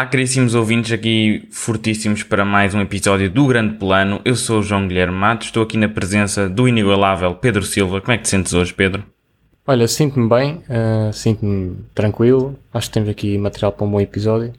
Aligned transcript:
Olá, 0.00 0.08
caríssimos 0.08 0.54
ouvintes, 0.54 0.92
aqui 0.92 1.46
fortíssimos 1.50 2.22
para 2.22 2.42
mais 2.42 2.74
um 2.74 2.80
episódio 2.80 3.30
do 3.30 3.46
Grande 3.46 3.74
Plano. 3.74 4.18
Eu 4.24 4.34
sou 4.34 4.60
o 4.60 4.62
João 4.62 4.88
Guilherme 4.88 5.14
Matos, 5.14 5.48
estou 5.48 5.62
aqui 5.62 5.76
na 5.76 5.90
presença 5.90 6.48
do 6.48 6.66
inigualável 6.66 7.34
Pedro 7.34 7.62
Silva. 7.62 8.00
Como 8.00 8.14
é 8.14 8.16
que 8.16 8.22
te 8.22 8.30
sentes 8.30 8.54
hoje, 8.54 8.72
Pedro? 8.72 9.04
Olha, 9.66 9.86
sinto-me 9.86 10.26
bem, 10.26 10.62
uh, 10.70 11.12
sinto-me 11.12 11.76
tranquilo. 11.94 12.58
Acho 12.72 12.86
que 12.88 12.94
temos 12.94 13.10
aqui 13.10 13.36
material 13.36 13.72
para 13.72 13.86
um 13.86 13.90
bom 13.90 14.00
episódio, 14.00 14.54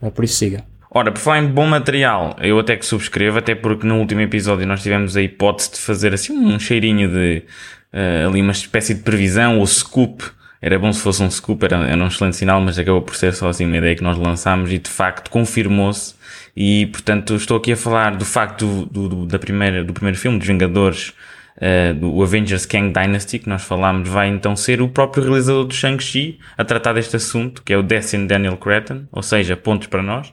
uh, 0.00 0.10
por 0.10 0.24
isso 0.24 0.34
siga. 0.34 0.64
Ora, 0.90 1.12
por 1.12 1.20
falar 1.20 1.38
em 1.38 1.46
bom 1.46 1.68
material, 1.68 2.34
eu 2.40 2.58
até 2.58 2.76
que 2.76 2.84
subscrevo, 2.84 3.38
até 3.38 3.54
porque 3.54 3.86
no 3.86 4.00
último 4.00 4.20
episódio 4.22 4.66
nós 4.66 4.82
tivemos 4.82 5.16
a 5.16 5.22
hipótese 5.22 5.70
de 5.74 5.78
fazer 5.78 6.12
assim 6.12 6.36
um 6.36 6.58
cheirinho 6.58 7.08
de 7.08 7.44
uh, 7.92 8.28
ali 8.28 8.42
uma 8.42 8.50
espécie 8.50 8.94
de 8.94 9.02
previsão 9.02 9.60
ou 9.60 9.66
scoop 9.68 10.24
era 10.62 10.78
bom 10.78 10.92
se 10.92 11.00
fosse 11.00 11.20
um 11.20 11.28
scoop, 11.28 11.64
era, 11.64 11.76
era 11.88 12.00
um 12.00 12.06
excelente 12.06 12.36
sinal, 12.36 12.60
mas 12.60 12.78
acabou 12.78 13.02
por 13.02 13.16
ser 13.16 13.34
só 13.34 13.48
assim 13.48 13.66
uma 13.66 13.76
ideia 13.76 13.96
que 13.96 14.02
nós 14.02 14.16
lançámos 14.16 14.72
e 14.72 14.78
de 14.78 14.88
facto 14.88 15.28
confirmou-se. 15.28 16.14
E 16.56 16.86
portanto 16.86 17.34
estou 17.34 17.56
aqui 17.56 17.72
a 17.72 17.76
falar 17.76 18.14
do 18.14 18.24
facto 18.24 18.86
do, 18.86 19.08
do, 19.08 19.26
da 19.26 19.40
primeira, 19.40 19.82
do 19.82 19.92
primeiro 19.92 20.16
filme 20.16 20.38
dos 20.38 20.46
Vingadores, 20.46 21.12
uh, 21.56 21.94
do 21.94 22.22
Avengers 22.22 22.64
Kang 22.64 22.92
Dynasty, 22.92 23.40
que 23.40 23.48
nós 23.48 23.64
falámos, 23.64 24.08
vai 24.08 24.28
então 24.28 24.54
ser 24.54 24.80
o 24.80 24.88
próprio 24.88 25.24
realizador 25.24 25.64
do 25.64 25.74
Shang-Chi 25.74 26.38
a 26.56 26.64
tratar 26.64 26.92
deste 26.92 27.16
assunto, 27.16 27.60
que 27.64 27.72
é 27.72 27.76
o 27.76 27.82
Destin 27.82 28.28
Daniel 28.28 28.56
Cretton, 28.56 29.06
ou 29.10 29.22
seja, 29.22 29.56
pontos 29.56 29.88
para 29.88 30.02
nós. 30.02 30.32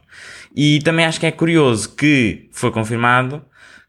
E 0.55 0.79
também 0.83 1.05
acho 1.05 1.19
que 1.19 1.25
é 1.25 1.31
curioso 1.31 1.95
que 1.95 2.49
foi 2.51 2.69
confirmado 2.69 3.43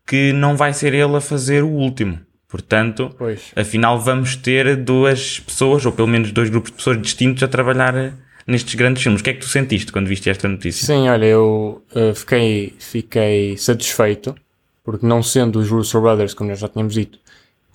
que 0.06 0.32
não 0.32 0.56
vai 0.56 0.72
ser 0.72 0.94
ele 0.94 1.16
a 1.16 1.20
fazer 1.20 1.62
o 1.62 1.68
último. 1.68 2.18
Portanto, 2.50 3.14
pois. 3.16 3.52
afinal 3.54 3.98
vamos 4.00 4.34
ter 4.34 4.76
duas 4.76 5.38
pessoas, 5.38 5.86
ou 5.86 5.92
pelo 5.92 6.08
menos 6.08 6.32
dois 6.32 6.50
grupos 6.50 6.72
de 6.72 6.76
pessoas 6.76 7.00
distintos 7.00 7.44
a 7.44 7.48
trabalhar 7.48 7.94
eh, 7.94 8.12
nestes 8.44 8.74
grandes 8.74 9.04
filmes. 9.04 9.20
O 9.20 9.24
que 9.24 9.30
é 9.30 9.34
que 9.34 9.40
tu 9.40 9.46
sentiste 9.46 9.92
quando 9.92 10.08
viste 10.08 10.28
esta 10.28 10.48
notícia? 10.48 10.84
Sim, 10.84 11.08
olha, 11.08 11.26
eu 11.26 11.84
uh, 11.94 12.12
fiquei, 12.12 12.74
fiquei 12.80 13.56
satisfeito, 13.56 14.34
porque 14.82 15.06
não 15.06 15.22
sendo 15.22 15.60
os 15.60 15.70
Russo 15.70 16.00
Brothers, 16.00 16.34
como 16.34 16.50
nós 16.50 16.58
já 16.58 16.66
tínhamos 16.66 16.94
dito, 16.94 17.20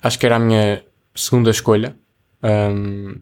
acho 0.02 0.18
que 0.18 0.26
era 0.26 0.36
a 0.36 0.38
minha 0.38 0.82
segunda 1.14 1.50
escolha. 1.50 1.96
Um, 2.42 3.14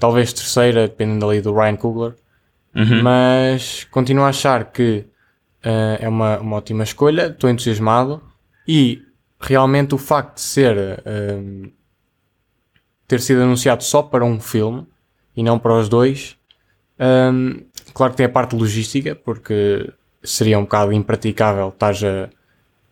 talvez 0.00 0.32
terceira, 0.32 0.88
dependendo 0.88 1.30
ali 1.30 1.40
do 1.40 1.54
Ryan 1.54 1.76
Coogler. 1.76 2.14
Uhum. 2.74 3.04
Mas 3.04 3.86
continuo 3.88 4.24
a 4.24 4.30
achar 4.30 4.72
que 4.72 5.04
uh, 5.64 5.96
é 6.00 6.08
uma, 6.08 6.40
uma 6.40 6.56
ótima 6.56 6.82
escolha, 6.82 7.28
estou 7.28 7.48
entusiasmado 7.48 8.20
e 8.66 9.00
realmente 9.42 9.94
o 9.94 9.98
facto 9.98 10.36
de 10.36 10.42
ser 10.42 11.02
um, 11.06 11.70
ter 13.06 13.20
sido 13.20 13.42
anunciado 13.42 13.82
só 13.82 14.02
para 14.02 14.24
um 14.24 14.40
filme 14.40 14.86
e 15.36 15.42
não 15.42 15.58
para 15.58 15.74
os 15.74 15.88
dois, 15.88 16.36
um, 16.98 17.64
claro 17.92 18.12
que 18.12 18.18
tem 18.18 18.26
a 18.26 18.28
parte 18.28 18.54
logística, 18.54 19.14
porque 19.14 19.92
seria 20.22 20.58
um 20.58 20.62
bocado 20.62 20.92
impraticável 20.92 21.68
estar 21.68 21.94
a, 22.04 22.28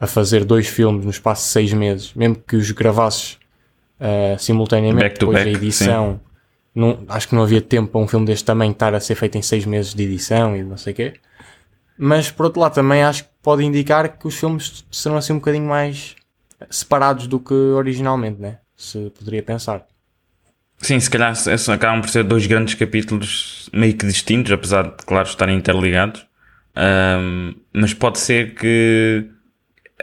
a 0.04 0.06
fazer 0.06 0.44
dois 0.44 0.66
filmes 0.66 1.04
no 1.04 1.10
espaço 1.10 1.44
de 1.44 1.48
seis 1.48 1.72
meses, 1.72 2.12
mesmo 2.14 2.36
que 2.36 2.56
os 2.56 2.70
gravasses 2.72 3.38
uh, 4.00 4.38
simultaneamente 4.38 5.02
back 5.02 5.20
depois 5.20 5.38
back, 5.38 5.52
da 5.52 5.58
edição. 5.58 6.20
Não, 6.74 7.04
acho 7.08 7.28
que 7.28 7.34
não 7.34 7.42
havia 7.42 7.60
tempo 7.60 7.92
para 7.92 8.00
um 8.00 8.08
filme 8.08 8.26
deste 8.26 8.44
tamanho 8.44 8.72
estar 8.72 8.94
a 8.94 9.00
ser 9.00 9.14
feito 9.14 9.36
em 9.36 9.42
seis 9.42 9.64
meses 9.64 9.94
de 9.94 10.02
edição 10.04 10.56
e 10.56 10.62
não 10.62 10.76
sei 10.76 10.92
o 10.92 10.96
quê. 10.96 11.14
Mas 11.96 12.30
por 12.30 12.46
outro 12.46 12.60
lado 12.60 12.74
também 12.74 13.02
acho 13.02 13.24
que 13.24 13.30
pode 13.42 13.64
indicar 13.64 14.16
que 14.16 14.26
os 14.26 14.34
filmes 14.34 14.84
serão 14.90 15.16
assim 15.16 15.32
um 15.32 15.38
bocadinho 15.38 15.66
mais 15.66 16.16
separados 16.68 17.26
do 17.26 17.38
que 17.40 17.54
originalmente, 17.54 18.40
né? 18.40 18.58
Se 18.76 19.10
poderia 19.10 19.42
pensar. 19.42 19.86
Sim, 20.78 20.98
se 20.98 21.10
calhar 21.10 21.34
acabam 21.72 22.00
por 22.00 22.08
ser 22.08 22.24
dois 22.24 22.46
grandes 22.46 22.74
capítulos 22.74 23.68
meio 23.72 23.94
que 23.94 24.06
distintos, 24.06 24.50
apesar 24.50 24.84
de, 24.84 25.04
claro, 25.04 25.28
estarem 25.28 25.56
interligados. 25.56 26.26
Um, 26.76 27.54
mas 27.72 27.92
pode 27.92 28.18
ser 28.18 28.54
que 28.54 29.28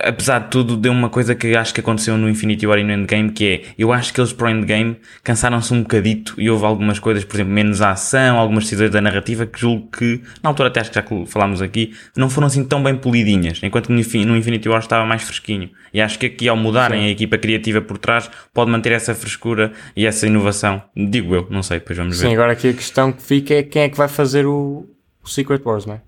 apesar 0.02 0.40
de 0.40 0.50
tudo, 0.50 0.78
deu 0.78 0.92
uma 0.92 1.10
coisa 1.10 1.36
que 1.36 1.56
acho 1.56 1.74
que 1.74 1.80
aconteceu 1.80 2.18
no 2.18 2.30
Infinity 2.30 2.66
War 2.66 2.80
e 2.80 2.84
no 2.84 2.92
Endgame, 2.92 3.32
que 3.32 3.46
é, 3.46 3.62
eu 3.78 3.92
acho 3.92 4.14
que 4.14 4.20
eles 4.20 4.34
para 4.34 4.48
o 4.48 4.50
Endgame 4.50 4.98
cansaram-se 5.24 5.74
um 5.74 5.82
bocadito 5.82 6.36
e 6.38 6.50
houve 6.50 6.66
algumas 6.66 7.00
coisas, 7.00 7.24
por 7.24 7.36
exemplo, 7.36 7.54
menos 7.54 7.82
ação, 7.82 8.38
algumas 8.38 8.66
decisões 8.66 8.92
da 8.92 9.02
narrativa 9.02 9.46
que 9.46 9.60
julgo 9.60 9.90
que, 9.92 10.22
na 10.44 10.50
altura 10.50 10.70
até 10.70 10.82
acho 10.82 10.92
que 10.92 10.96
já 10.96 11.06
falámos 11.28 11.62
aqui, 11.62 11.94
não 12.16 12.30
foram 12.30 12.48
assim 12.48 12.64
tão 12.64 12.82
bem 12.84 12.96
polidinhas, 12.96 13.60
enquanto 13.64 13.90
no 13.90 14.00
Infinity 14.00 14.70
War 14.70 14.80
estava 14.80 15.06
mais 15.06 15.24
fresquinho. 15.24 15.70
E 15.94 16.02
acho 16.02 16.20
que 16.20 16.26
aqui 16.26 16.48
ao 16.48 16.58
mudarem 16.58 17.02
Sim. 17.02 17.08
a 17.08 17.10
equipa 17.10 17.38
criativa 17.38 17.82
por 17.82 17.98
trás, 17.98 18.30
pode 18.54 18.70
manter 18.70 18.92
essa 18.92 19.16
frescura 19.16 19.72
e 19.96 20.06
essa 20.06 20.28
inovação. 20.28 20.82
Digo 20.96 21.34
eu, 21.34 21.48
não 21.50 21.64
sei, 21.64 21.80
depois 21.80 21.98
vamos 21.98 22.20
ver. 22.20 22.28
Sim, 22.28 22.34
agora 22.34 22.54
aqui 22.54 22.70
a 22.70 22.74
questão 22.74 23.12
que 23.12 23.22
fica 23.22 23.54
é 23.54 23.64
quem 23.64 23.84
é 23.84 23.90
que 23.90 23.98
vai 23.98 24.08
fazer 24.08 24.46
o, 24.46 24.86
o 25.24 25.28
Secret 25.28 25.62
Wars, 25.66 25.86
não 25.86 25.96
é? 25.96 26.07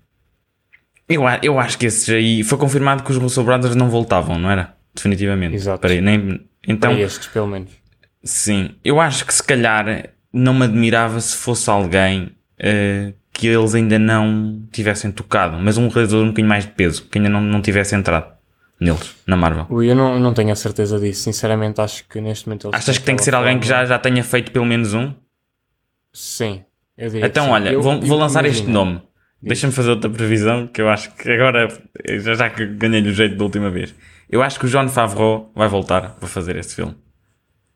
Eu, 1.10 1.24
eu 1.42 1.58
acho 1.58 1.76
que 1.76 1.86
esses 1.86 2.08
aí. 2.08 2.44
Foi 2.44 2.56
confirmado 2.56 3.02
que 3.02 3.10
os 3.10 3.16
Russell 3.18 3.42
Brothers 3.44 3.74
não 3.74 3.90
voltavam, 3.90 4.38
não 4.38 4.48
era? 4.48 4.74
Definitivamente. 4.94 5.56
Exato. 5.56 5.80
Peraí, 5.80 6.00
nem, 6.00 6.40
então, 6.66 6.92
Para 6.92 7.00
estes, 7.00 7.26
pelo 7.28 7.48
menos. 7.48 7.70
Sim. 8.22 8.76
Eu 8.84 9.00
acho 9.00 9.26
que 9.26 9.34
se 9.34 9.42
calhar 9.42 10.10
não 10.32 10.54
me 10.54 10.64
admirava 10.64 11.20
se 11.20 11.36
fosse 11.36 11.68
alguém 11.68 12.30
uh, 12.60 13.12
que 13.32 13.48
eles 13.48 13.74
ainda 13.74 13.98
não 13.98 14.62
tivessem 14.70 15.10
tocado, 15.10 15.58
mas 15.58 15.76
um 15.76 15.88
realizador 15.88 16.24
um 16.24 16.28
bocadinho 16.28 16.48
mais 16.48 16.64
de 16.64 16.70
peso, 16.72 17.04
que 17.10 17.18
ainda 17.18 17.30
não, 17.30 17.40
não 17.40 17.60
tivesse 17.60 17.94
entrado 17.94 18.32
neles, 18.78 19.16
na 19.26 19.36
Marvel. 19.36 19.66
Eu 19.82 19.96
não, 19.96 20.18
não 20.20 20.32
tenho 20.32 20.52
a 20.52 20.56
certeza 20.56 20.98
disso. 21.00 21.22
Sinceramente, 21.22 21.80
acho 21.80 22.06
que 22.08 22.20
neste 22.20 22.46
momento 22.46 22.68
eles 22.68 22.78
Achas 22.78 22.98
que 22.98 23.04
tem 23.04 23.16
que 23.16 23.24
ser 23.24 23.34
alguém 23.34 23.58
que 23.58 23.66
já, 23.66 23.84
já 23.84 23.98
tenha 23.98 24.22
feito 24.22 24.52
pelo 24.52 24.66
menos 24.66 24.94
um? 24.94 25.12
Sim. 26.12 26.62
então, 26.98 27.50
olha, 27.50 27.70
eu, 27.70 27.82
vou, 27.82 28.00
vou 28.00 28.18
lançar 28.18 28.44
este 28.44 28.68
nome. 28.68 29.02
Deixa-me 29.42 29.72
fazer 29.72 29.90
outra 29.90 30.10
previsão 30.10 30.66
que 30.66 30.82
eu 30.82 30.88
acho 30.88 31.10
que 31.14 31.30
agora, 31.30 31.68
já, 32.18 32.34
já 32.34 32.50
que 32.50 32.66
ganhei-lhe 32.66 33.08
o 33.08 33.12
jeito 33.12 33.36
da 33.36 33.44
última 33.44 33.70
vez, 33.70 33.94
eu 34.28 34.42
acho 34.42 34.60
que 34.60 34.66
o 34.66 34.68
John 34.68 34.88
Favreau 34.88 35.50
vai 35.54 35.66
voltar 35.66 36.10
para 36.16 36.28
fazer 36.28 36.56
este 36.56 36.74
filme. 36.74 36.94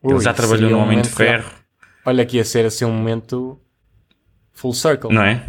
Ui, 0.03 0.13
Ele 0.13 0.23
já 0.23 0.35
trabalhou 0.35 0.71
no 0.71 0.77
um 0.77 0.83
Homem 0.83 1.01
de 1.01 1.09
Ferro. 1.09 1.51
Olha 2.05 2.27
que 2.27 2.37
ia 2.37 2.45
ser 2.45 2.67
assim 2.67 2.85
um 2.85 2.93
momento 2.93 3.59
full 4.53 4.75
circle. 4.75 5.11
Não 5.11 5.23
é? 5.23 5.43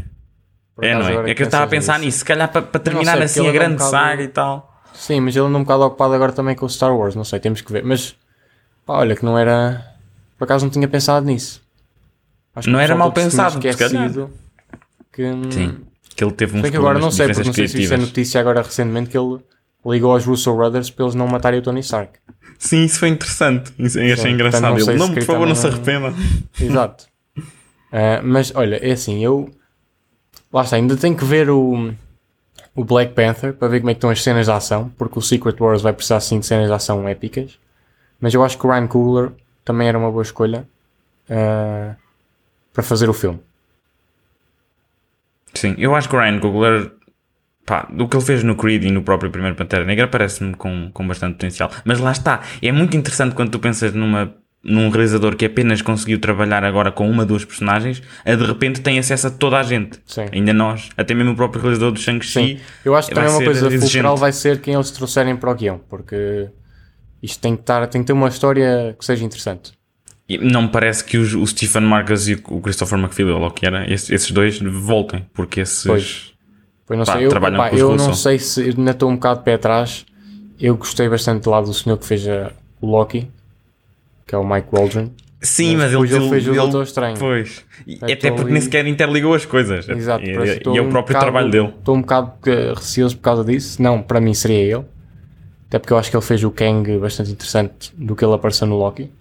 É, 0.82 0.94
não 0.96 1.08
é? 1.08 1.32
É 1.32 1.36
que 1.36 1.44
eu 1.44 1.48
estava 1.48 1.66
a 1.66 1.68
pensar 1.68 2.00
nisso, 2.00 2.20
se 2.20 2.26
calhar 2.26 2.50
para, 2.50 2.62
para 2.62 2.80
terminar 2.80 3.16
sei, 3.18 3.24
assim 3.24 3.48
a 3.48 3.52
grande 3.52 3.74
um 3.74 3.78
bocado... 3.78 3.92
saga 3.92 4.24
e 4.24 4.28
tal. 4.30 4.84
Sim, 4.94 5.20
mas 5.20 5.36
ele 5.36 5.46
anda 5.46 5.58
um 5.58 5.64
bocado 5.64 5.84
ocupado 5.84 6.14
agora 6.14 6.32
também 6.32 6.56
com 6.56 6.66
o 6.66 6.70
Star 6.70 6.96
Wars, 6.96 7.16
não 7.16 7.26
sei, 7.26 7.42
temos 7.42 7.60
que 7.60 7.72
ver. 7.72 7.84
Mas 7.84 8.16
pá, 8.86 8.94
olha 9.00 9.18
que 9.18 9.26
não 9.26 9.38
era. 9.38 9.86
Por 10.38 10.46
acaso 10.46 10.64
não 10.66 10.72
tinha 10.72 10.88
pensado 10.88 11.26
nisso. 11.26 11.62
Acho 12.56 12.70
não 12.70 12.80
era 12.80 12.96
mal 12.96 13.12
pensado, 13.12 13.60
que 13.60 13.68
Sim 15.52 15.86
que 16.16 16.24
ele 16.24 16.32
teve 16.32 16.58
um 16.58 16.62
que 16.62 16.78
agora 16.78 17.00
não 17.00 17.12
sei, 17.12 17.28
porque 17.28 17.44
não 17.44 17.54
sei 17.54 17.68
se 17.68 17.82
isso 17.82 17.94
é 17.94 17.98
notícia 17.98 18.40
agora 18.40 18.62
recentemente 18.62 19.10
que 19.10 19.18
ele 19.18 19.40
ligou 19.86 20.12
aos 20.12 20.26
Russo 20.26 20.54
Brothers 20.56 20.90
para 20.90 21.06
eles 21.06 21.16
não 21.16 21.28
matarem 21.28 21.60
o 21.60 21.64
Tony 21.64 21.82
Stark. 21.82 22.20
Sim, 22.58 22.86
isso 22.86 23.00
foi 23.00 23.10
interessante. 23.10 23.74
Isso, 23.78 24.00
Sim, 24.00 24.12
achei 24.12 24.32
engraçado. 24.32 24.62
Não 24.62 24.78
ele, 24.78 24.98
não, 24.98 25.14
por 25.14 25.24
favor, 25.24 25.48
não 25.48 25.56
se 25.56 25.68
arrependa. 25.68 26.14
Exato. 26.60 27.06
Uh, 27.38 28.24
mas 28.24 28.52
olha, 28.56 28.78
é 28.78 28.92
assim, 28.92 29.24
eu 29.24 29.50
lá 30.52 30.64
está, 30.64 30.78
ainda 30.78 30.96
tenho 30.96 31.16
que 31.16 31.26
ver 31.26 31.50
o, 31.50 31.94
o 32.74 32.84
Black 32.84 33.14
Panther 33.14 33.54
para 33.54 33.68
ver 33.68 33.80
como 33.80 33.90
é 33.90 33.94
que 33.94 33.98
estão 33.98 34.10
as 34.10 34.24
cenas 34.24 34.46
de 34.46 34.52
ação, 34.52 34.92
porque 34.98 35.20
o 35.20 35.22
Secret 35.22 35.56
Wars 35.60 35.82
vai 35.82 35.94
precisar 35.94 36.20
sim 36.22 36.40
de 36.40 36.46
cenas 36.46 36.68
de 36.68 36.74
ação 36.74 37.08
épicas. 37.08 37.60
Mas 38.20 38.34
eu 38.34 38.44
acho 38.44 38.58
que 38.58 38.66
o 38.66 38.70
Ryan 38.70 38.88
Coogler 38.88 39.32
também 39.64 39.88
era 39.88 39.98
uma 39.98 40.10
boa 40.10 40.24
escolha 40.24 40.68
uh, 41.30 41.96
para 42.74 42.84
fazer 42.84 43.10
o 43.10 43.14
filme. 43.14 43.40
Sim, 45.56 45.76
eu 45.78 45.96
acho 45.96 46.10
que 46.10 46.16
o 46.16 46.20
Ryan 46.20 46.40
Coogler, 46.40 46.92
pá, 47.66 47.88
do 47.92 48.08
que 48.08 48.16
ele 48.16 48.26
fez 48.26 48.44
no 48.44 48.56
Creed 48.56 48.84
e 48.84 48.92
no 48.92 49.02
próprio 49.02 49.32
primeiro 49.32 49.56
Pantera 49.56 49.86
Negra 49.86 50.08
parece-me 50.08 50.54
com, 50.54 50.92
com 50.94 51.08
bastante 51.08 51.34
potencial. 51.34 51.72
Mas 51.84 52.00
lá 52.00 52.12
está, 52.12 52.42
é 52.62 52.72
muito 52.72 52.96
interessante 52.96 53.36
quando 53.36 53.52
tu 53.52 53.60
pensas 53.60 53.94
numa 53.94 54.36
num 54.66 54.90
realizador 54.90 55.36
que 55.36 55.46
apenas 55.46 55.84
conseguiu 55.84 56.20
trabalhar 56.20 56.64
agora 56.64 56.92
com 56.92 57.08
uma, 57.08 57.24
duas 57.24 57.46
personagens, 57.46 58.02
a 58.26 58.34
de 58.34 58.44
repente 58.44 58.82
tem 58.82 58.98
acesso 58.98 59.28
a 59.28 59.30
toda 59.30 59.60
a 59.60 59.64
gente. 59.64 60.00
Sim. 60.08 60.26
Ainda 60.32 60.52
nós, 60.54 60.90
até 60.98 61.14
mesmo 61.14 61.34
o 61.34 61.36
próprio 61.36 61.62
realizador 61.62 61.92
do 61.92 62.00
Shang-Chi. 62.00 62.60
Eu 62.84 62.96
acho 62.96 63.10
que 63.10 63.14
também 63.14 63.30
uma 63.30 63.44
coisa 63.44 63.70
fulcral 63.70 64.18
vai 64.18 64.32
ser 64.32 64.60
quem 64.60 64.74
eles 64.74 64.90
trouxerem 64.90 65.36
para 65.36 65.52
o 65.52 65.56
guião, 65.56 65.80
porque 65.88 66.50
isto 67.22 67.40
tem 67.40 67.56
que, 67.56 67.62
estar, 67.62 67.86
tem 67.88 68.02
que 68.02 68.08
ter 68.08 68.14
uma 68.14 68.28
história 68.28 68.96
que 68.98 69.06
seja 69.06 69.24
interessante. 69.24 69.72
E 70.28 70.38
não 70.40 70.64
me 70.64 70.70
parece 70.70 71.04
que 71.04 71.18
os, 71.18 71.34
o 71.36 71.46
Stephen 71.46 71.84
Marcus 71.84 72.28
e 72.28 72.34
o 72.34 72.60
Christopher 72.60 72.98
McFeely, 72.98 73.32
ou 73.32 73.52
que 73.52 73.66
era, 73.66 73.92
esses, 73.92 74.10
esses, 74.10 74.32
dois 74.32 74.60
voltem, 74.60 75.26
porque 75.34 75.60
esses 75.60 75.84
pois, 75.84 76.34
pois 76.86 76.98
não 76.98 77.06
pá, 77.06 77.14
sei. 77.14 77.26
Eu, 77.26 77.30
trabalham 77.30 77.58
pá, 77.58 77.70
com 77.70 77.76
Eu 77.78 77.96
não 77.96 78.14
sei 78.14 78.40
se 78.40 78.62
ainda 78.62 78.92
estou 78.92 79.10
um 79.10 79.16
bocado 79.16 79.40
de 79.40 79.46
pé 79.46 79.54
atrás. 79.54 80.06
Eu 80.60 80.76
gostei 80.78 81.08
bastante 81.08 81.48
lado 81.48 81.68
do 81.68 81.74
senhor 81.74 81.98
que 81.98 82.06
fez 82.06 82.28
a, 82.28 82.52
o 82.82 82.88
Loki, 82.88 83.30
que 84.26 84.34
é 84.34 84.38
o 84.38 84.44
Mike 84.44 84.70
Waldron. 84.72 85.12
Sim, 85.42 85.76
mas, 85.76 85.94
mas 85.94 86.12
ele, 86.12 86.24
ele, 86.24 86.30
fez 86.30 86.48
o 86.48 86.54
Doutor 86.54 86.84
Estranho. 86.84 87.18
Pois. 87.20 87.64
E 87.86 87.96
até 88.02 88.32
porque 88.32 88.42
ali... 88.42 88.54
nem 88.54 88.62
sequer 88.62 88.88
interligou 88.88 89.36
as 89.36 89.46
coisas. 89.46 89.88
Exato. 89.88 90.26
E, 90.26 90.30
e 90.30 90.78
é 90.78 90.82
o 90.82 90.90
próprio 90.90 91.16
bocado, 91.16 91.20
trabalho 91.20 91.52
dele. 91.52 91.68
Estou 91.78 91.96
um 91.96 92.02
bocado 92.02 92.34
receoso 92.76 93.16
por 93.18 93.24
causa 93.24 93.44
disso. 93.44 93.80
Não, 93.80 94.02
para 94.02 94.20
mim 94.20 94.34
seria 94.34 94.78
ele. 94.78 94.86
Até 95.68 95.78
porque 95.78 95.94
eu 95.94 95.98
acho 95.98 96.10
que 96.10 96.18
ele 96.18 96.26
fez 96.26 96.44
o 96.44 96.50
Kang 96.50 96.98
bastante 96.98 97.32
interessante 97.32 97.94
do 97.96 98.16
que 98.16 98.26
ele 98.26 98.34
apareceu 98.34 98.66
no 98.66 98.76
Loki. 98.76 99.12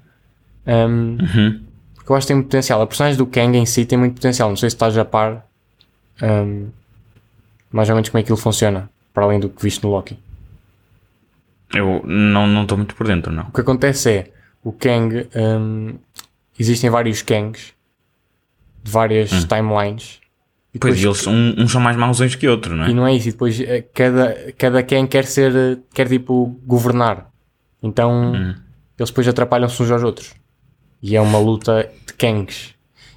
Um, 0.66 1.18
uhum. 1.20 1.60
Porque 1.94 2.12
eu 2.12 2.16
acho 2.16 2.26
que 2.26 2.28
tem 2.28 2.36
muito 2.36 2.46
potencial. 2.46 2.82
A 2.82 2.86
personagem 2.86 3.16
do 3.18 3.26
Kang 3.26 3.56
em 3.56 3.66
si 3.66 3.84
tem 3.86 3.98
muito 3.98 4.14
potencial. 4.14 4.48
Não 4.48 4.56
sei 4.56 4.68
se 4.70 4.76
estás 4.76 4.96
a 4.98 5.04
par. 5.04 5.46
Um, 6.22 6.68
mais 7.72 7.88
ou 7.88 7.94
menos 7.96 8.08
como 8.08 8.18
é 8.18 8.22
que 8.22 8.26
aquilo 8.26 8.36
funciona, 8.38 8.88
para 9.12 9.24
além 9.24 9.40
do 9.40 9.48
que 9.48 9.62
viste 9.62 9.82
no 9.82 9.90
Loki. 9.90 10.16
Eu 11.74 12.02
não 12.04 12.62
estou 12.62 12.78
muito 12.78 12.94
por 12.94 13.06
dentro, 13.06 13.32
não. 13.32 13.44
O 13.48 13.52
que 13.52 13.60
acontece 13.60 14.10
é, 14.10 14.30
o 14.62 14.70
Kang, 14.72 15.28
hum, 15.34 15.94
existem 16.58 16.88
vários 16.88 17.20
Kangs, 17.22 17.72
de 18.82 18.90
várias 18.92 19.30
timelines, 19.44 20.20
e 20.72 20.78
Pois, 20.78 20.96
depois- 21.00 21.26
eles, 21.26 21.26
um- 21.26 21.62
uns 21.64 21.72
são 21.72 21.80
mais 21.80 21.96
mauzões 21.96 22.36
que 22.36 22.46
outros, 22.46 22.76
não 22.76 22.84
é? 22.84 22.90
E 22.90 22.94
não 22.94 23.06
é 23.06 23.14
isso, 23.14 23.28
e 23.28 23.32
depois 23.32 23.60
eh, 23.60 23.82
cada, 23.92 24.52
cada 24.56 24.82
quem 24.84 25.04
quer 25.06 25.24
ser, 25.24 25.52
eh, 25.54 25.78
quer 25.92 26.08
tipo 26.08 26.56
governar. 26.64 27.28
Então 27.82 28.34
Hum. 28.34 28.54
eles 28.98 29.10
depois 29.10 29.26
atrapalham-se 29.26 29.82
uns 29.82 29.90
aos 29.90 30.02
outros. 30.04 30.32
E 31.06 31.16
é 31.16 31.20
uma 31.20 31.38
luta 31.38 31.90
de 32.06 32.14
Kangs. 32.14 32.74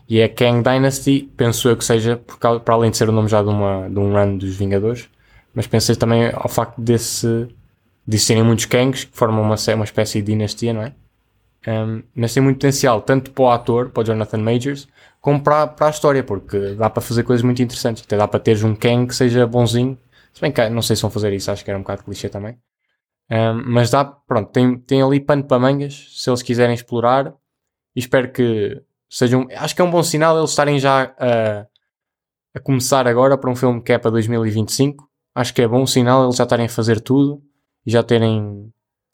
E 0.09 0.19
é 0.19 0.27
Kang 0.27 0.61
Dynasty, 0.61 1.31
penso 1.37 1.69
eu 1.69 1.77
que 1.77 1.85
seja, 1.85 2.17
por 2.17 2.37
causa, 2.37 2.59
para 2.59 2.73
além 2.73 2.91
de 2.91 2.97
ser 2.97 3.07
o 3.07 3.13
nome 3.13 3.29
já 3.29 3.41
de, 3.41 3.47
uma, 3.47 3.89
de 3.89 3.97
um 3.97 4.11
run 4.11 4.37
dos 4.37 4.57
Vingadores, 4.57 5.07
mas 5.55 5.67
pensei 5.67 5.95
também 5.95 6.29
ao 6.33 6.49
facto 6.49 6.81
desse, 6.81 7.47
de 8.05 8.15
existirem 8.17 8.43
muitos 8.43 8.65
Kangs 8.65 9.05
que 9.05 9.17
formam 9.17 9.41
uma, 9.41 9.55
uma 9.55 9.85
espécie 9.85 10.21
de 10.21 10.33
dinastia, 10.33 10.73
não 10.73 10.81
é? 10.81 10.93
Um, 11.65 12.03
mas 12.13 12.33
tem 12.33 12.43
muito 12.43 12.57
potencial, 12.57 13.01
tanto 13.01 13.31
para 13.31 13.43
o 13.43 13.49
ator, 13.51 13.89
para 13.89 14.01
o 14.01 14.03
Jonathan 14.03 14.39
Majors, 14.39 14.89
como 15.21 15.41
para, 15.41 15.67
para 15.67 15.87
a 15.87 15.89
história, 15.89 16.23
porque 16.25 16.75
dá 16.75 16.89
para 16.89 17.01
fazer 17.01 17.23
coisas 17.23 17.41
muito 17.41 17.61
interessantes. 17.61 18.03
Até 18.03 18.17
dá 18.17 18.27
para 18.27 18.41
teres 18.41 18.63
um 18.63 18.75
Kang 18.75 19.07
que 19.07 19.15
seja 19.15 19.47
bonzinho. 19.47 19.97
Se 20.33 20.41
bem 20.41 20.51
que 20.51 20.69
não 20.69 20.81
sei 20.81 20.97
se 20.97 21.03
vão 21.03 21.11
fazer 21.11 21.31
isso, 21.31 21.49
acho 21.49 21.63
que 21.63 21.71
era 21.71 21.79
um 21.79 21.83
bocado 21.83 22.03
clichê 22.03 22.27
também. 22.27 22.57
Um, 23.31 23.63
mas 23.65 23.89
dá, 23.89 24.03
pronto, 24.03 24.51
tem, 24.51 24.77
tem 24.77 25.01
ali 25.01 25.21
pano 25.21 25.45
para 25.45 25.57
mangas, 25.57 26.07
se 26.11 26.29
eles 26.29 26.41
quiserem 26.41 26.75
explorar. 26.75 27.33
E 27.97 27.99
espero 27.99 28.31
que 28.31 28.79
sejam. 29.09 29.47
Acho 29.55 29.75
que 29.75 29.81
é 29.81 29.83
um 29.83 29.89
bom 29.89 30.03
sinal 30.03 30.37
eles 30.37 30.51
estarem 30.51 30.77
já 30.77 31.15
a, 31.17 31.65
a 32.53 32.59
começar 32.59 33.07
agora 33.07 33.35
para 33.35 33.49
um 33.49 33.55
filme 33.55 33.81
que 33.81 33.91
é 33.91 33.97
para 33.97 34.11
2025. 34.11 35.09
Acho 35.33 35.51
que 35.51 35.63
é 35.63 35.67
bom 35.67 35.83
sinal 35.87 36.23
eles 36.23 36.35
já 36.35 36.43
estarem 36.43 36.67
a 36.67 36.69
fazer 36.69 36.99
tudo 37.01 37.41
e 37.83 37.89
já 37.89 38.03
terem 38.03 38.71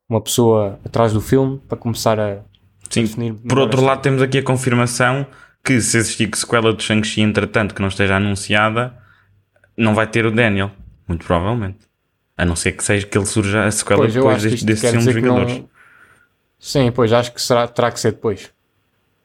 uma 0.09 0.19
pessoa 0.19 0.81
atrás 0.83 1.13
do 1.13 1.21
filme 1.21 1.61
para 1.65 1.77
começar 1.77 2.19
a 2.19 2.41
Sim. 2.89 3.03
definir. 3.03 3.35
Por 3.35 3.57
outro 3.57 3.81
lado, 3.81 4.01
temos 4.01 4.21
aqui 4.21 4.39
a 4.39 4.43
confirmação 4.43 5.25
que 5.63 5.79
se 5.79 5.95
existir 5.95 6.29
sequela 6.35 6.73
de 6.73 6.83
Shang-Chi, 6.83 7.21
entretanto, 7.21 7.73
que 7.73 7.81
não 7.81 7.87
esteja 7.87 8.17
anunciada, 8.17 8.93
não 9.77 9.95
vai 9.95 10.07
ter 10.07 10.25
o 10.25 10.31
Daniel. 10.31 10.71
Muito 11.07 11.25
provavelmente. 11.25 11.87
A 12.35 12.43
não 12.43 12.57
ser 12.57 12.73
que 12.73 12.83
seja 12.83 13.07
que 13.07 13.17
ele 13.17 13.25
surja 13.25 13.63
a 13.63 13.71
sequela 13.71 14.01
Pois, 14.01 14.13
depois 14.13 14.43
deste, 14.43 14.65
filmes 14.75 14.99
dizer 14.99 15.13
que 15.13 15.21
Vingadores. 15.21 15.57
não... 15.59 15.69
Sim, 16.59 16.91
pois, 16.91 17.13
acho 17.13 17.33
que 17.33 17.41
será, 17.41 17.65
terá 17.65 17.89
que 17.89 17.99
ser 17.99 18.11
depois. 18.11 18.52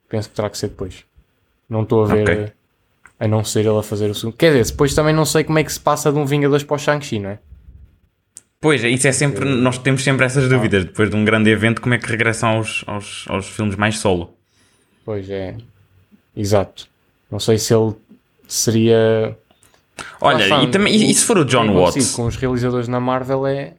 Penso 0.08 0.28
que 0.30 0.34
terá 0.34 0.48
que 0.50 0.58
ser 0.58 0.68
depois. 0.68 1.04
Não 1.68 1.82
estou 1.82 2.04
a 2.04 2.06
ver, 2.08 2.22
Ok. 2.22 2.34
eh, 2.34 2.52
a 3.20 3.28
não 3.28 3.44
ser 3.44 3.60
ele 3.60 3.78
a 3.78 3.82
fazer 3.82 4.08
o 4.10 4.14
segundo. 4.14 4.36
Quer 4.36 4.52
dizer, 4.52 4.72
depois 4.72 4.94
também 4.94 5.14
não 5.14 5.24
sei 5.24 5.44
como 5.44 5.58
é 5.58 5.64
que 5.64 5.72
se 5.72 5.80
passa 5.80 6.10
de 6.12 6.18
um 6.18 6.24
Vingadores 6.24 6.64
para 6.64 6.76
o 6.76 6.78
Shang-Chi, 6.78 7.18
não 7.18 7.30
é? 7.30 7.38
Pois, 8.60 8.82
isso 8.82 9.06
é 9.06 9.12
sempre. 9.12 9.44
Nós 9.44 9.78
temos 9.78 10.02
sempre 10.02 10.26
essas 10.26 10.48
dúvidas. 10.48 10.84
Depois 10.84 11.08
de 11.10 11.14
um 11.16 11.24
grande 11.24 11.48
evento, 11.50 11.80
como 11.80 11.94
é 11.94 11.98
que 11.98 12.06
regressam 12.06 12.56
aos, 12.56 12.82
aos, 12.88 13.24
aos 13.28 13.48
filmes 13.48 13.76
mais 13.76 13.98
solo? 13.98 14.34
Pois 15.04 15.30
é. 15.30 15.56
Exato. 16.36 16.88
Não 17.30 17.38
sei 17.38 17.56
se 17.58 17.72
ele 17.74 17.94
seria. 18.48 19.36
Olha, 20.20 20.42
está, 20.42 20.62
e, 20.62 20.70
também, 20.70 20.94
e, 20.94 21.10
e 21.10 21.14
se 21.14 21.24
for 21.24 21.38
o 21.38 21.44
John 21.44 21.72
Watts? 21.72 22.12
Com 22.14 22.26
os 22.26 22.36
realizadores 22.36 22.88
na 22.88 22.98
Marvel 22.98 23.46
é. 23.46 23.74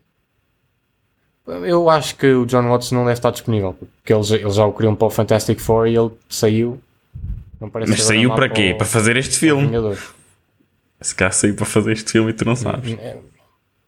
Eu 1.65 1.89
acho 1.89 2.15
que 2.15 2.27
o 2.27 2.45
John 2.45 2.67
Watts 2.69 2.91
não 2.91 3.01
deve 3.05 3.13
estar 3.13 3.31
disponível, 3.31 3.73
porque 3.73 4.13
eles, 4.13 4.29
eles 4.31 4.55
já 4.55 4.65
o 4.65 4.73
queriam 4.73 4.95
para 4.95 5.07
o 5.07 5.09
Fantastic 5.09 5.59
Four 5.59 5.87
e 5.87 5.95
ele 5.97 6.11
saiu. 6.29 6.79
Não 7.59 7.69
parece 7.69 7.91
Mas 7.91 8.03
saiu 8.03 8.33
para 8.33 8.47
quê? 8.49 8.71
o- 8.73 8.77
Para 8.77 8.85
fazer 8.87 9.17
este 9.17 9.31
para 9.31 9.39
filme. 9.39 9.65
Vingadores. 9.67 9.99
Se 11.01 11.15
calhar 11.15 11.33
saiu 11.33 11.55
para 11.55 11.65
fazer 11.65 11.91
este 11.93 12.11
filme 12.11 12.31
e 12.31 12.33
tu 12.33 12.45
não 12.45 12.55
sabes. 12.55 12.93
É, 12.99 13.17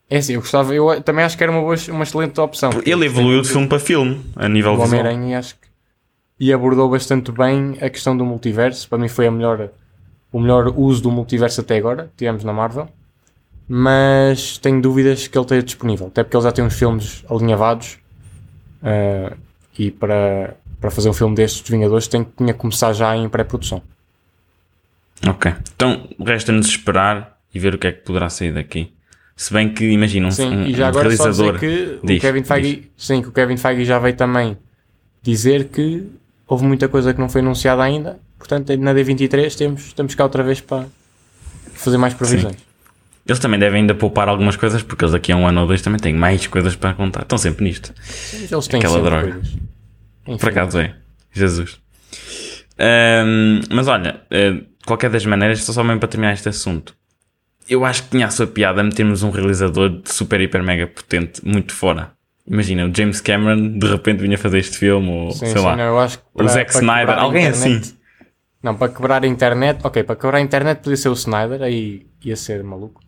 é 0.09 0.17
assim, 0.17 0.33
eu 0.33 0.41
gostava, 0.41 0.73
eu 0.73 1.01
também 1.01 1.23
acho 1.25 1.37
que 1.37 1.43
era 1.43 1.51
uma, 1.51 1.61
boa, 1.61 1.75
uma 1.89 2.03
excelente 2.03 2.39
opção. 2.39 2.69
Ele 2.85 3.05
evoluiu 3.05 3.41
de 3.41 3.49
filme 3.49 3.67
para 3.67 3.79
filme, 3.79 4.21
a 4.35 4.47
nível 4.49 4.71
o 4.71 4.75
visual. 4.75 4.89
Homem-Aranha 5.01 5.31
e 5.31 5.35
acho 5.35 5.55
que 5.55 5.71
e 6.39 6.51
abordou 6.51 6.89
bastante 6.89 7.31
bem 7.31 7.77
a 7.81 7.89
questão 7.89 8.17
do 8.17 8.25
multiverso. 8.25 8.89
Para 8.89 8.97
mim 8.97 9.07
foi 9.07 9.27
a 9.27 9.31
melhor, 9.31 9.69
o 10.31 10.39
melhor 10.39 10.67
uso 10.75 11.03
do 11.03 11.11
multiverso 11.11 11.61
até 11.61 11.77
agora, 11.77 12.05
que 12.05 12.17
tivemos 12.17 12.43
na 12.43 12.51
Marvel. 12.51 12.89
Mas 13.67 14.57
tenho 14.57 14.81
dúvidas 14.81 15.27
que 15.27 15.37
ele 15.37 15.45
esteja 15.45 15.63
disponível, 15.63 16.07
até 16.07 16.23
porque 16.23 16.35
ele 16.35 16.43
já 16.43 16.51
tem 16.51 16.63
uns 16.65 16.73
filmes 16.73 17.23
alinhavados 17.29 17.97
ah, 18.83 19.33
e 19.77 19.91
para, 19.91 20.55
para 20.79 20.91
fazer 20.91 21.09
um 21.09 21.13
filme 21.13 21.35
destes 21.35 21.61
dos 21.61 21.69
Vingadores 21.69 22.07
tem 22.07 22.23
que 22.23 22.31
tinha 22.37 22.53
que 22.53 22.59
começar 22.59 22.93
já 22.93 23.15
em 23.15 23.29
pré-produção. 23.29 23.81
Ok. 25.27 25.53
Então, 25.75 26.07
resta-nos 26.19 26.67
esperar 26.67 27.37
e 27.53 27.59
ver 27.59 27.75
o 27.75 27.77
que 27.77 27.87
é 27.87 27.91
que 27.91 28.01
poderá 28.01 28.29
sair 28.29 28.53
daqui. 28.53 28.91
Se 29.35 29.53
bem 29.53 29.73
que, 29.73 29.85
imagina, 29.85 30.27
um, 30.27 30.31
Sim, 30.31 30.55
um, 30.55 30.65
e 30.65 30.73
já 30.73 30.85
um 30.85 30.89
agora 30.89 31.15
só 31.15 31.23
realizador... 31.23 31.59
dizer 31.59 31.99
que 31.99 32.07
Diz, 32.07 32.17
o 32.17 32.21
Kevin 32.21 32.43
Feige, 32.43 32.91
sim, 32.97 33.21
que 33.21 33.27
o 33.29 33.31
Kevin 33.31 33.57
Feige 33.57 33.85
já 33.85 33.99
veio 33.99 34.15
também 34.15 34.57
dizer 35.21 35.69
que 35.69 36.07
houve 36.47 36.65
muita 36.65 36.87
coisa 36.87 37.13
que 37.13 37.19
não 37.19 37.29
foi 37.29 37.41
anunciada 37.41 37.81
ainda, 37.81 38.19
portanto 38.37 38.75
na 38.77 38.93
D23 38.93 39.55
temos, 39.55 39.93
temos 39.93 40.15
cá 40.15 40.23
outra 40.23 40.43
vez 40.43 40.59
para 40.59 40.85
fazer 41.73 41.97
mais 41.97 42.13
previsões. 42.13 42.57
Eles 43.31 43.39
também 43.39 43.59
devem 43.59 43.81
ainda 43.81 43.95
poupar 43.95 44.27
algumas 44.27 44.55
coisas, 44.57 44.83
porque 44.83 45.03
eles 45.05 45.13
daqui 45.13 45.31
a 45.31 45.37
um 45.37 45.47
ano 45.47 45.61
ou 45.61 45.67
dois 45.67 45.81
também 45.81 45.99
têm 45.99 46.13
mais 46.13 46.45
coisas 46.47 46.75
para 46.75 46.93
contar. 46.93 47.21
Estão 47.21 47.37
sempre 47.37 47.63
nisto. 47.63 47.93
Eles 48.33 48.67
têm 48.67 48.79
Aquela 48.79 49.01
droga. 49.01 49.31
coisas. 49.31 49.47
Enfim, 50.27 50.37
Por 50.37 50.49
acaso 50.49 50.79
é. 50.79 50.95
Jesus. 51.31 51.79
Ahm, 52.77 53.61
mas 53.69 53.87
olha, 53.87 54.21
eh, 54.29 54.51
de 54.51 54.65
qualquer 54.85 55.09
das 55.09 55.25
maneiras, 55.25 55.63
só 55.63 55.71
só 55.73 55.83
mesmo 55.83 55.99
para 55.99 56.09
terminar 56.09 56.33
este 56.33 56.49
assunto. 56.49 56.95
Eu 57.69 57.85
acho 57.85 58.03
que 58.03 58.09
tinha 58.09 58.25
a 58.25 58.29
sua 58.31 58.47
piada 58.47 58.83
metermos 58.83 59.23
um 59.23 59.29
realizador 59.29 59.89
de 60.01 60.11
super, 60.11 60.41
hiper, 60.41 60.63
mega 60.63 60.87
potente 60.87 61.45
muito 61.45 61.73
fora. 61.73 62.11
Imagina, 62.47 62.85
o 62.85 62.91
James 62.93 63.21
Cameron 63.21 63.77
de 63.77 63.87
repente 63.87 64.19
vinha 64.21 64.37
fazer 64.37 64.57
este 64.59 64.77
filme, 64.77 65.09
ou 65.09 65.31
sim, 65.31 65.45
sei 65.45 65.49
sim, 65.57 65.59
lá, 65.63 65.75
não, 65.75 65.83
eu 65.85 65.99
acho 65.99 66.17
que 66.17 66.23
o 66.33 66.37
para- 66.37 66.47
Zack 66.47 66.71
para 66.71 66.81
Snyder, 66.81 67.17
alguém 67.19 67.47
internet- 67.47 67.77
assim. 67.83 67.95
Não, 68.63 68.75
para 68.75 68.91
quebrar 68.91 69.23
a 69.23 69.27
internet, 69.27 69.79
ok, 69.83 70.03
para 70.03 70.15
quebrar 70.15 70.37
a 70.37 70.41
internet 70.41 70.79
podia 70.79 70.97
ser 70.97 71.09
o 71.09 71.13
Snyder, 71.13 71.61
aí 71.61 72.05
ia 72.25 72.35
ser 72.35 72.63
maluco. 72.63 72.99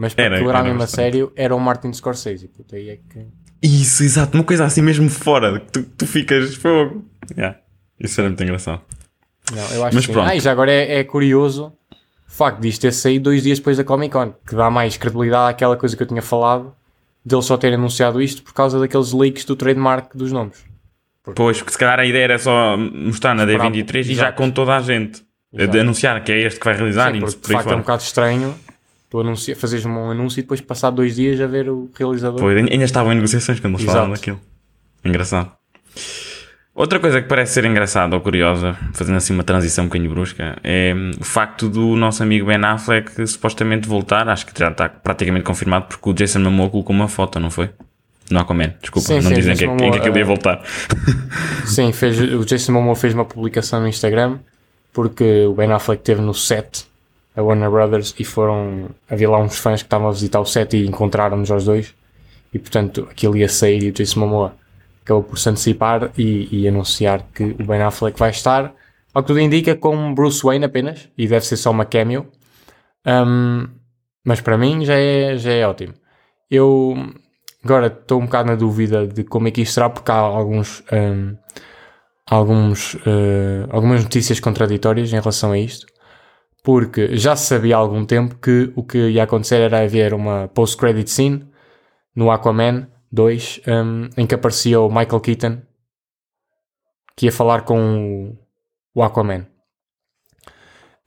Mas 0.00 0.14
para 0.14 0.24
Era, 0.24 0.38
quebrar 0.38 0.58
era 0.60 0.68
mesmo 0.68 0.82
a 0.82 0.86
sério 0.86 1.30
era 1.36 1.54
o 1.54 1.60
Martin 1.60 1.92
Scorsese. 1.92 2.48
Puta, 2.48 2.74
aí 2.76 2.88
é 2.88 2.96
que. 2.96 3.26
Isso, 3.62 4.02
exato, 4.02 4.34
uma 4.38 4.44
coisa 4.44 4.64
assim 4.64 4.80
mesmo 4.80 5.10
fora, 5.10 5.60
que 5.60 5.70
tu, 5.72 5.82
tu 5.82 6.06
ficas 6.06 6.54
fogo. 6.54 7.04
Yeah. 7.36 7.58
Isso 7.98 8.18
era 8.18 8.30
muito 8.30 8.42
engraçado. 8.42 8.80
Não, 9.52 9.70
eu 9.74 9.84
acho 9.84 9.94
Mas 9.94 10.06
que 10.06 10.12
pronto. 10.12 10.30
Ah, 10.30 10.38
já 10.38 10.50
agora 10.52 10.72
é, 10.72 11.00
é 11.00 11.04
curioso 11.04 11.72
o 12.26 12.32
facto 12.32 12.60
disto 12.60 12.80
ter 12.80 12.92
saído 12.92 13.24
dois 13.24 13.42
dias 13.42 13.58
depois 13.58 13.76
da 13.76 13.84
Comic 13.84 14.12
Con, 14.12 14.32
que 14.48 14.54
dá 14.54 14.70
mais 14.70 14.96
credibilidade 14.96 15.50
àquela 15.50 15.76
coisa 15.76 15.94
que 15.94 16.02
eu 16.02 16.06
tinha 16.06 16.22
falado, 16.22 16.74
deles 17.22 17.44
só 17.44 17.58
terem 17.58 17.76
anunciado 17.76 18.22
isto 18.22 18.42
por 18.42 18.54
causa 18.54 18.78
daqueles 18.80 19.12
leaks 19.12 19.44
do 19.44 19.54
trademark 19.54 20.16
dos 20.16 20.32
nomes. 20.32 20.64
Pois, 21.34 21.58
porque 21.58 21.72
se 21.72 21.78
calhar 21.78 22.00
a 22.00 22.06
ideia 22.06 22.24
era 22.24 22.38
só 22.38 22.76
mostrar 22.78 23.34
na 23.34 23.42
Esperar- 23.44 23.70
D23 23.70 23.98
e 24.00 24.02
já 24.04 24.12
Exato. 24.12 24.36
com 24.38 24.50
toda 24.50 24.74
a 24.76 24.80
gente. 24.80 25.22
Exato. 25.52 25.72
De 25.72 25.80
anunciar 25.80 26.24
que 26.24 26.32
é 26.32 26.38
este 26.46 26.58
que 26.58 26.64
vai 26.64 26.74
realizar 26.76 27.12
Sim, 27.12 27.20
porque 27.20 27.36
por 27.36 27.48
de 27.48 27.52
facto 27.52 27.66
é 27.66 27.68
um 27.68 27.72
fora. 27.72 27.80
bocado 27.82 28.02
estranho 28.02 28.54
tu 29.10 29.20
anuncia, 29.20 29.56
fazeres 29.56 29.84
um 29.84 30.10
anúncio 30.10 30.38
e 30.38 30.42
depois 30.42 30.60
passar 30.60 30.90
dois 30.90 31.16
dias 31.16 31.40
a 31.40 31.46
ver 31.46 31.68
o 31.68 31.90
realizador. 31.98 32.38
Pois, 32.40 32.56
ainda 32.56 32.84
estavam 32.84 33.12
em 33.12 33.16
negociações 33.16 33.58
quando 33.60 33.74
eles 33.74 33.82
Exato. 33.82 33.96
falaram 33.96 34.14
daquilo. 34.14 34.40
Engraçado. 35.04 35.52
Outra 36.72 37.00
coisa 37.00 37.20
que 37.20 37.28
parece 37.28 37.54
ser 37.54 37.64
engraçada 37.64 38.14
ou 38.14 38.22
curiosa, 38.22 38.76
fazendo 38.94 39.16
assim 39.16 39.34
uma 39.34 39.42
transição 39.42 39.84
um 39.84 39.88
bocadinho 39.88 40.10
brusca, 40.10 40.56
é 40.62 40.94
hum, 40.96 41.10
o 41.20 41.24
facto 41.24 41.68
do 41.68 41.96
nosso 41.96 42.22
amigo 42.22 42.46
Ben 42.46 42.64
Affleck 42.64 43.26
supostamente 43.26 43.88
voltar. 43.88 44.28
Acho 44.28 44.46
que 44.46 44.58
já 44.58 44.70
está 44.70 44.88
praticamente 44.88 45.44
confirmado 45.44 45.86
porque 45.88 46.08
o 46.08 46.14
Jason 46.14 46.38
Momoa 46.38 46.70
colocou 46.70 46.94
uma 46.94 47.08
foto, 47.08 47.40
não 47.40 47.50
foi? 47.50 47.70
No 48.30 48.38
Aquaman, 48.38 48.74
desculpa, 48.80 49.08
Sim, 49.08 49.14
não 49.16 49.22
sim, 49.22 49.34
dizem 49.34 49.56
que, 49.56 49.64
é- 49.64 49.66
em 49.66 49.76
que 49.76 49.84
aquilo 49.98 50.00
Momoa, 50.04 50.18
ia 50.18 50.22
eh, 50.22 50.24
voltar. 50.24 50.62
Sim, 51.66 51.90
fez, 51.92 52.18
o 52.20 52.44
Jason 52.44 52.72
Momoa 52.72 52.94
fez 52.94 53.12
uma 53.12 53.24
publicação 53.24 53.80
no 53.80 53.88
Instagram 53.88 54.38
porque 54.92 55.44
o 55.46 55.52
Ben 55.54 55.72
Affleck 55.72 56.00
esteve 56.00 56.20
no 56.20 56.32
set, 56.32 56.86
a 57.36 57.42
Warner 57.42 57.70
Brothers, 57.70 58.14
e 58.18 58.24
foram. 58.24 58.90
Havia 59.08 59.30
lá 59.30 59.38
uns 59.38 59.58
fãs 59.58 59.82
que 59.82 59.86
estavam 59.86 60.08
a 60.08 60.12
visitar 60.12 60.40
o 60.40 60.44
set 60.44 60.76
e 60.76 60.86
encontraram-nos 60.86 61.50
aos 61.50 61.64
dois, 61.64 61.94
e 62.52 62.58
portanto 62.58 63.06
aquilo 63.10 63.36
ia 63.36 63.48
sair 63.48 63.82
e 63.82 63.88
o 63.90 63.92
Jason 63.92 64.20
Momoa 64.20 64.54
acabou 65.02 65.22
por 65.22 65.38
se 65.38 65.48
antecipar 65.48 66.10
e, 66.16 66.48
e 66.50 66.68
anunciar 66.68 67.26
que 67.34 67.44
o 67.44 67.64
Ben 67.64 67.82
Affleck 67.82 68.18
vai 68.18 68.30
estar, 68.30 68.74
ao 69.12 69.22
que 69.22 69.28
tudo 69.28 69.40
indica, 69.40 69.74
com 69.74 70.14
Bruce 70.14 70.42
Wayne 70.42 70.64
apenas, 70.64 71.08
e 71.16 71.26
deve 71.26 71.44
ser 71.44 71.56
só 71.56 71.70
uma 71.70 71.84
cameo. 71.84 72.26
Um, 73.06 73.66
mas 74.24 74.40
para 74.40 74.58
mim 74.58 74.84
já 74.84 74.94
é, 74.94 75.36
já 75.36 75.52
é 75.52 75.66
ótimo. 75.66 75.94
Eu 76.50 77.12
agora 77.64 77.86
estou 77.86 78.20
um 78.20 78.26
bocado 78.26 78.48
na 78.48 78.54
dúvida 78.54 79.06
de 79.06 79.24
como 79.24 79.48
é 79.48 79.50
que 79.50 79.62
isto 79.62 79.74
será, 79.74 79.88
porque 79.88 80.10
há 80.10 80.16
alguns, 80.16 80.82
um, 80.92 81.36
alguns, 82.26 82.94
uh, 82.94 83.66
algumas 83.70 84.02
notícias 84.02 84.38
contraditórias 84.40 85.12
em 85.12 85.18
relação 85.18 85.52
a 85.52 85.58
isto. 85.58 85.86
Porque 86.62 87.16
já 87.16 87.34
se 87.36 87.46
sabia 87.46 87.76
há 87.76 87.78
algum 87.78 88.04
tempo 88.04 88.36
que 88.36 88.72
o 88.76 88.82
que 88.82 89.10
ia 89.10 89.22
acontecer 89.22 89.60
era 89.60 89.82
haver 89.82 90.12
uma 90.12 90.48
post-credit 90.48 91.10
scene 91.10 91.48
no 92.14 92.30
Aquaman 92.30 92.86
2 93.10 93.62
um, 93.66 94.08
em 94.16 94.26
que 94.26 94.34
aparecia 94.34 94.80
o 94.80 94.88
Michael 94.88 95.20
Keaton 95.20 95.62
que 97.16 97.26
ia 97.26 97.32
falar 97.32 97.62
com 97.62 98.34
o, 98.94 99.02
Aquaman. 99.02 99.46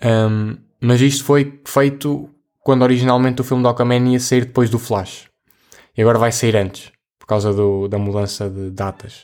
Um, 0.04 0.58
mas 0.80 1.02
isto 1.02 1.24
foi 1.24 1.60
feito 1.66 2.30
quando 2.60 2.84
originalmente 2.84 3.42
o 3.42 3.44
filme 3.44 3.64
do 3.64 3.70
Aquaman 3.70 4.12
ia 4.12 4.20
sair 4.20 4.46
depois 4.46 4.70
do 4.70 4.78
Flash. 4.78 5.28
E 5.98 6.02
agora 6.04 6.20
vai 6.20 6.32
sair 6.32 6.56
antes, 6.56 6.92
por 7.18 7.26
causa 7.26 7.52
do, 7.52 7.88
da 7.88 7.98
mudança 7.98 8.48
de 8.48 8.70
datas. 8.70 9.24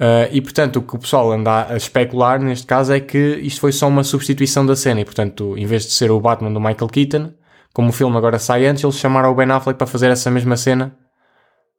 Uh, 0.00 0.32
e 0.32 0.40
portanto, 0.40 0.76
o 0.76 0.82
que 0.82 0.96
o 0.96 0.98
pessoal 0.98 1.30
anda 1.30 1.66
a 1.68 1.76
especular 1.76 2.40
neste 2.40 2.66
caso 2.66 2.90
é 2.90 3.00
que 3.00 3.18
isto 3.42 3.60
foi 3.60 3.70
só 3.70 3.86
uma 3.86 4.02
substituição 4.02 4.64
da 4.64 4.74
cena. 4.74 5.02
E 5.02 5.04
portanto, 5.04 5.54
em 5.58 5.66
vez 5.66 5.84
de 5.84 5.92
ser 5.92 6.10
o 6.10 6.18
Batman 6.18 6.50
do 6.50 6.58
Michael 6.58 6.88
Keaton, 6.88 7.34
como 7.74 7.90
o 7.90 7.92
filme 7.92 8.16
agora 8.16 8.38
sai 8.38 8.64
antes, 8.66 8.82
eles 8.82 8.96
chamaram 8.96 9.30
o 9.30 9.34
Ben 9.34 9.50
Affleck 9.50 9.76
para 9.76 9.86
fazer 9.86 10.10
essa 10.10 10.30
mesma 10.30 10.56
cena 10.56 10.96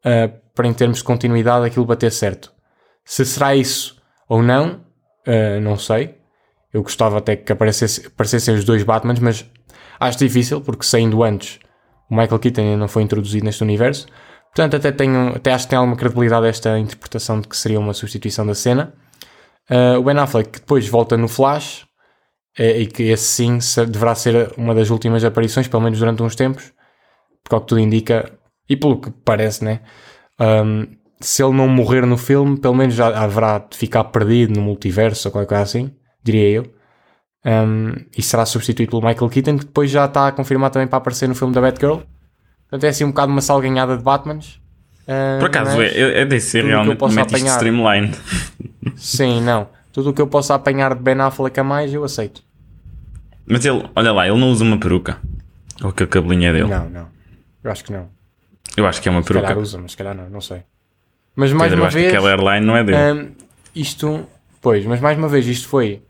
uh, 0.05 0.31
para, 0.53 0.67
em 0.67 0.73
termos 0.73 0.99
de 0.99 1.03
continuidade, 1.03 1.65
aquilo 1.65 1.83
bater 1.83 2.11
certo. 2.11 2.53
Se 3.03 3.25
será 3.25 3.55
isso 3.55 3.99
ou 4.29 4.43
não, 4.43 4.81
uh, 5.27 5.59
não 5.59 5.75
sei. 5.75 6.15
Eu 6.71 6.83
gostava 6.83 7.17
até 7.17 7.35
que 7.35 7.51
aparecesse, 7.51 8.05
aparecessem 8.05 8.53
os 8.53 8.63
dois 8.63 8.83
Batmans, 8.83 9.19
mas 9.19 9.45
acho 9.99 10.19
difícil, 10.19 10.61
porque 10.61 10.85
saindo 10.85 11.23
antes, 11.23 11.59
o 12.07 12.15
Michael 12.15 12.39
Keaton 12.39 12.61
ainda 12.61 12.77
não 12.77 12.87
foi 12.87 13.01
introduzido 13.01 13.45
neste 13.45 13.63
universo. 13.63 14.05
Portanto, 14.53 14.75
até, 14.75 14.91
tenho, 14.91 15.29
até 15.35 15.53
acho 15.53 15.65
que 15.65 15.69
tem 15.69 15.77
alguma 15.77 15.95
credibilidade 15.95 16.45
esta 16.45 16.77
interpretação 16.77 17.39
de 17.39 17.47
que 17.47 17.55
seria 17.55 17.79
uma 17.79 17.93
substituição 17.93 18.45
da 18.45 18.53
cena. 18.53 18.93
Uh, 19.69 19.97
o 19.99 20.03
Ben 20.03 20.17
Affleck 20.17 20.59
depois 20.59 20.87
volta 20.87 21.15
no 21.15 21.29
Flash, 21.29 21.83
uh, 22.59 22.63
e 22.63 22.85
que 22.87 23.03
esse 23.03 23.23
sim 23.23 23.59
deverá 23.85 24.13
ser 24.13 24.51
uma 24.57 24.75
das 24.75 24.89
últimas 24.89 25.23
aparições, 25.23 25.67
pelo 25.67 25.81
menos 25.81 25.99
durante 25.99 26.21
uns 26.21 26.35
tempos, 26.35 26.73
porque 27.41 27.55
ao 27.55 27.61
que 27.61 27.67
tudo 27.67 27.79
indica, 27.79 28.29
e 28.67 28.75
pelo 28.75 28.99
que 28.99 29.09
parece, 29.09 29.63
né? 29.63 29.81
Um, 30.39 30.85
se 31.21 31.43
ele 31.43 31.53
não 31.53 31.67
morrer 31.67 32.05
no 32.05 32.17
filme, 32.17 32.59
pelo 32.59 32.73
menos 32.73 32.95
já 32.95 33.07
haverá 33.07 33.59
de 33.59 33.77
ficar 33.77 34.05
perdido 34.05 34.53
no 34.53 34.61
multiverso 34.61 35.27
ou 35.27 35.31
qualquer 35.31 35.47
coisa 35.47 35.63
assim, 35.63 35.95
diria 36.23 36.49
eu. 36.49 36.73
Um, 37.45 37.93
e 38.17 38.21
será 38.21 38.45
substituído 38.45 38.91
pelo 38.91 39.07
Michael 39.07 39.29
Keaton, 39.29 39.57
que 39.57 39.65
depois 39.65 39.89
já 39.89 40.05
está 40.05 40.31
confirmado 40.31 40.73
também 40.73 40.87
para 40.87 40.97
aparecer 40.97 41.27
no 41.29 41.35
filme 41.35 41.53
da 41.53 41.61
Batgirl. 41.61 42.01
Portanto, 42.71 42.85
é 42.85 42.87
assim 42.87 43.03
um 43.03 43.09
bocado 43.09 43.31
uma 43.33 43.41
salganhada 43.41 43.97
de 43.97 44.01
Batmans. 44.01 44.61
Uh, 45.03 45.39
Por 45.39 45.47
acaso, 45.47 45.81
é, 45.81 46.21
é 46.21 46.25
DC 46.25 46.61
realmente 46.61 47.03
mete 47.13 47.35
apanhar... 47.35 47.51
streamline. 47.51 48.15
Sim, 48.95 49.41
não. 49.41 49.67
Tudo 49.91 50.11
o 50.11 50.13
que 50.13 50.21
eu 50.21 50.27
possa 50.27 50.55
apanhar 50.55 50.95
de 50.95 51.01
Ben 51.01 51.19
Affleck 51.19 51.59
a 51.59 51.63
mais, 51.65 51.93
eu 51.93 52.01
aceito. 52.01 52.41
Mas 53.45 53.65
ele, 53.65 53.83
olha 53.93 54.13
lá, 54.13 54.25
ele 54.25 54.39
não 54.39 54.49
usa 54.49 54.63
uma 54.63 54.79
peruca. 54.79 55.17
Ou 55.83 55.91
que 55.91 56.03
a 56.03 56.07
cabelinha 56.07 56.49
é 56.49 56.53
dele. 56.53 56.69
Não, 56.69 56.89
não. 56.89 57.07
Eu 57.61 57.71
acho 57.71 57.83
que 57.83 57.91
não. 57.91 58.07
Eu 58.77 58.87
acho 58.87 59.01
que 59.01 59.09
é 59.09 59.11
uma 59.11 59.21
se 59.21 59.27
peruca. 59.27 59.47
Se 59.47 59.53
calhar 59.53 59.61
usa, 59.61 59.77
mas 59.77 59.91
se 59.91 59.97
calhar 59.97 60.15
não, 60.15 60.29
não 60.29 60.39
sei. 60.39 60.63
Mas 61.35 61.51
mais 61.51 61.73
uma 61.73 61.89
vez. 61.89 62.09
Que 62.09 62.15
aquela 62.15 62.29
airline 62.29 62.65
não 62.65 62.77
é 62.77 62.83
dele. 62.85 62.97
Um, 62.97 63.31
isto, 63.75 64.25
pois, 64.61 64.85
mas 64.85 65.01
mais 65.01 65.17
uma 65.17 65.27
vez, 65.27 65.45
isto 65.45 65.67
foi 65.67 66.01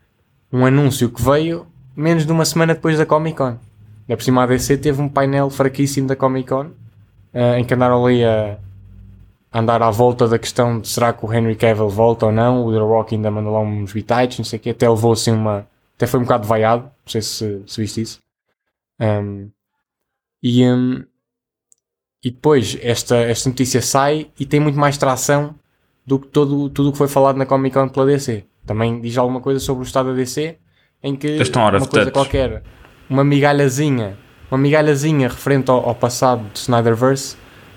um 0.54 0.64
anúncio 0.64 1.10
que 1.10 1.22
veio 1.24 1.66
menos 1.96 2.24
de 2.24 2.32
uma 2.32 2.46
semana 2.46 2.76
depois 2.76 3.00
da 3.00 3.06
Comic 3.06 3.36
Con. 3.36 3.58
Na 4.08 4.16
por 4.16 4.24
cima 4.24 4.44
a 4.44 4.46
DC 4.46 4.78
teve 4.78 5.02
um 5.02 5.10
painel 5.10 5.50
fraquíssimo 5.50 6.08
da 6.08 6.16
Comic 6.16 6.50
Con 6.50 6.66
uh, 7.34 7.56
em 7.58 7.64
que 7.64 7.74
andaram 7.74 8.06
ali 8.06 8.24
a 8.24 8.58
andar 9.54 9.82
à 9.82 9.92
volta 9.92 10.28
da 10.28 10.40
questão 10.40 10.80
de 10.80 10.88
será 10.88 11.12
que 11.12 11.26
o 11.26 11.34
Henry 11.34 11.56
Cavill 11.56 11.90
volta 11.90 12.28
ou 12.28 12.32
não. 12.32 12.66
O 12.66 12.72
The 12.72 12.80
Rock 12.80 13.16
ainda 13.16 13.30
mandou 13.30 13.54
lá 13.54 13.60
uns 13.60 13.92
bitites, 13.92 14.38
não 14.38 14.46
sei 14.46 14.58
o 14.58 14.62
quê. 14.62 14.70
Até 14.70 14.90
levou 14.90 15.12
assim 15.12 15.32
uma. 15.32 15.68
Até 15.96 16.08
foi 16.08 16.20
um 16.20 16.24
bocado 16.24 16.48
vaiado. 16.48 16.84
Não 16.84 16.92
sei 17.12 17.22
se, 17.22 17.62
se 17.66 17.82
viste 17.82 18.02
isso. 18.02 18.20
Um, 19.00 19.50
e, 20.42 20.66
um, 20.66 21.04
e 22.24 22.32
depois 22.32 22.78
esta, 22.82 23.18
esta 23.18 23.50
notícia 23.50 23.82
sai 23.82 24.30
e 24.40 24.46
tem 24.46 24.60
muito 24.60 24.80
mais 24.80 24.98
tração 24.98 25.56
do 26.06 26.20
que 26.20 26.28
todo, 26.28 26.70
tudo 26.70 26.90
o 26.90 26.92
que 26.92 26.98
foi 26.98 27.08
falado 27.08 27.38
na 27.38 27.46
Comic 27.46 27.74
Con 27.74 27.90
pela 27.90 28.06
DC. 28.06 28.46
Também 28.66 29.02
diz 29.02 29.18
alguma 29.18 29.42
coisa 29.42 29.60
sobre 29.60 29.84
o 29.84 29.86
estado 29.86 30.10
da 30.10 30.16
DC 30.16 30.58
em 31.04 31.16
que 31.16 31.38
uma 31.80 31.88
coisa 31.88 32.12
qualquer, 32.12 32.64
uma 33.12 33.26
migalhazinha, 33.26 34.18
uma 34.50 34.58
migalhazinha 34.58 35.28
referente 35.28 35.70
ao, 35.70 35.86
ao 35.86 35.94
passado 35.94 36.50
de 36.54 36.60
Snyderverse 36.60 37.36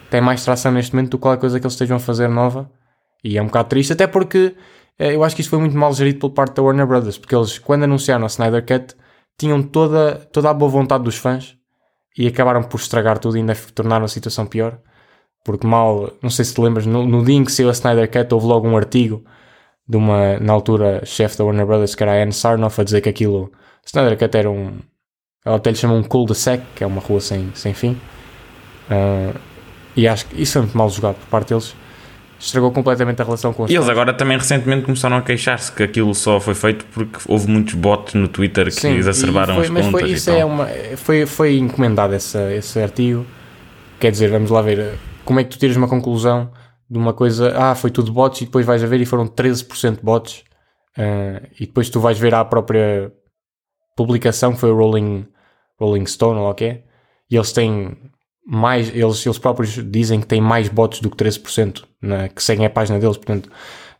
tem 0.08 0.20
mais 0.20 0.44
tração 0.44 0.70
neste 0.70 0.94
momento 0.94 1.10
do 1.10 1.18
que 1.18 1.22
qualquer 1.22 1.40
coisa 1.40 1.58
que 1.58 1.66
eles 1.66 1.74
estejam 1.74 1.96
a 1.96 2.00
fazer 2.00 2.28
nova. 2.28 2.70
E 3.24 3.36
é 3.36 3.42
um 3.42 3.46
bocado 3.46 3.70
triste, 3.70 3.92
até 3.92 4.06
porque 4.06 4.54
eh, 4.96 5.16
eu 5.16 5.24
acho 5.24 5.34
que 5.34 5.40
isto 5.40 5.50
foi 5.50 5.58
muito 5.58 5.76
mal 5.76 5.92
gerido 5.92 6.20
por 6.20 6.30
parte 6.30 6.54
da 6.54 6.62
Warner 6.62 6.86
Brothers, 6.86 7.18
porque 7.18 7.34
eles, 7.34 7.58
quando 7.58 7.82
anunciaram 7.82 8.22
a 8.22 8.28
Snyder 8.28 8.64
Cut, 8.64 8.94
tinham 9.36 9.60
toda, 9.60 10.14
toda 10.32 10.50
a 10.50 10.54
boa 10.54 10.70
vontade 10.70 11.02
dos 11.02 11.16
fãs 11.16 11.56
e 12.16 12.28
acabaram 12.28 12.62
por 12.62 12.78
estragar 12.78 13.18
tudo 13.18 13.36
e 13.36 13.40
ainda 13.40 13.56
tornaram 13.74 14.04
a 14.04 14.08
situação 14.08 14.46
pior. 14.46 14.78
Porque 15.44 15.66
mal, 15.66 16.12
não 16.22 16.30
sei 16.30 16.44
se 16.44 16.54
te 16.54 16.60
lembras, 16.60 16.86
no, 16.86 17.04
no 17.04 17.24
dia 17.24 17.34
em 17.34 17.44
que 17.44 17.50
saiu 17.50 17.68
a 17.68 17.72
Snyder 17.72 18.08
Cut 18.08 18.32
houve 18.32 18.46
logo 18.46 18.68
um 18.68 18.76
artigo 18.76 19.24
de 19.88 19.96
uma, 19.96 20.38
na 20.38 20.52
altura, 20.52 21.04
chefe 21.04 21.36
da 21.36 21.44
Warner 21.44 21.66
Brothers, 21.66 21.96
que 21.96 22.02
era 22.04 22.12
a 22.12 22.22
Anne 22.22 22.32
Sarnoff, 22.32 22.80
a 22.80 22.84
dizer 22.84 23.00
que 23.00 23.08
aquilo, 23.08 23.50
Snyder 23.84 24.16
Cut 24.16 24.36
era 24.36 24.50
um, 24.50 24.78
ela 25.44 25.56
até 25.56 25.70
lhe 25.70 25.76
chama 25.76 25.94
um 25.94 26.02
cul-de-sac, 26.02 26.62
que 26.74 26.82
é 26.82 26.86
uma 26.86 27.00
rua 27.00 27.20
sem, 27.20 27.50
sem 27.54 27.74
fim. 27.74 28.00
Uh, 28.90 29.38
e 29.94 30.08
acho 30.08 30.26
que 30.26 30.40
isso 30.40 30.58
é 30.58 30.62
muito 30.62 30.76
mal 30.76 30.88
jogado 30.88 31.16
por 31.16 31.26
parte 31.26 31.48
deles. 31.50 31.76
Estragou 32.38 32.72
completamente 32.72 33.20
a 33.22 33.24
relação 33.24 33.52
com 33.52 33.64
os 33.64 33.70
E 33.70 33.74
eles 33.74 33.88
agora 33.88 34.12
também 34.12 34.36
recentemente 34.36 34.84
começaram 34.84 35.16
a 35.16 35.22
queixar-se 35.22 35.70
que 35.70 35.82
aquilo 35.82 36.14
só 36.14 36.40
foi 36.40 36.54
feito 36.54 36.84
porque 36.86 37.18
houve 37.28 37.48
muitos 37.48 37.74
bots 37.74 38.14
no 38.14 38.28
Twitter 38.28 38.66
que 38.66 38.72
Sim, 38.72 38.96
exacerbaram 38.96 39.54
foi, 39.54 39.64
as 39.64 39.70
mas 39.70 39.86
contas. 39.86 40.00
Foi, 40.00 40.10
isso 40.10 40.30
é 40.30 40.44
uma, 40.44 40.66
foi, 40.96 41.26
foi 41.26 41.56
encomendado 41.56 42.14
esse, 42.14 42.38
esse 42.54 42.80
artigo. 42.80 43.24
Quer 44.00 44.10
dizer, 44.10 44.30
vamos 44.30 44.50
lá 44.50 44.60
ver 44.60 44.94
como 45.24 45.40
é 45.40 45.44
que 45.44 45.50
tu 45.50 45.58
tiras 45.58 45.76
uma 45.76 45.88
conclusão 45.88 46.50
de 46.90 46.98
uma 46.98 47.14
coisa, 47.14 47.54
ah, 47.56 47.74
foi 47.74 47.90
tudo 47.90 48.12
bots 48.12 48.42
e 48.42 48.44
depois 48.44 48.66
vais 48.66 48.82
a 48.82 48.86
ver 48.86 49.00
e 49.00 49.06
foram 49.06 49.26
13% 49.26 50.00
bots. 50.02 50.44
Uh, 50.96 51.44
e 51.58 51.66
depois 51.66 51.88
tu 51.88 51.98
vais 51.98 52.18
ver 52.18 52.34
a 52.34 52.44
própria 52.44 53.10
publicação 53.96 54.52
que 54.52 54.60
foi 54.60 54.70
o 54.70 54.76
Rolling, 54.76 55.26
Rolling 55.78 56.07
Stone 56.07 56.38
ou 56.38 56.50
o 56.50 56.54
que 56.54 56.64
é, 56.64 56.83
e 57.31 57.37
eles 57.37 57.52
têm 57.52 57.97
mais, 58.47 58.88
eles, 58.95 59.25
eles 59.25 59.38
próprios 59.38 59.78
dizem 59.90 60.21
que 60.21 60.26
têm 60.26 60.40
mais 60.40 60.69
bots 60.69 61.00
do 61.00 61.11
que 61.11 61.16
13% 61.16 61.85
na, 62.00 62.28
que 62.28 62.43
seguem 62.43 62.66
a 62.66 62.71
página 62.71 62.99
deles, 62.99 63.16
portanto 63.16 63.50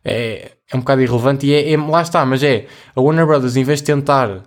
é, 0.03 0.51
é 0.71 0.75
um 0.75 0.79
bocado 0.79 1.01
irrelevante 1.01 1.47
e 1.47 1.53
é, 1.53 1.73
é, 1.73 1.77
lá 1.77 2.01
está, 2.01 2.25
mas 2.25 2.43
é 2.43 2.67
a 2.95 3.01
Warner 3.01 3.25
Brothers 3.25 3.55
em 3.55 3.63
vez 3.63 3.79
de 3.79 3.85
tentar 3.85 4.43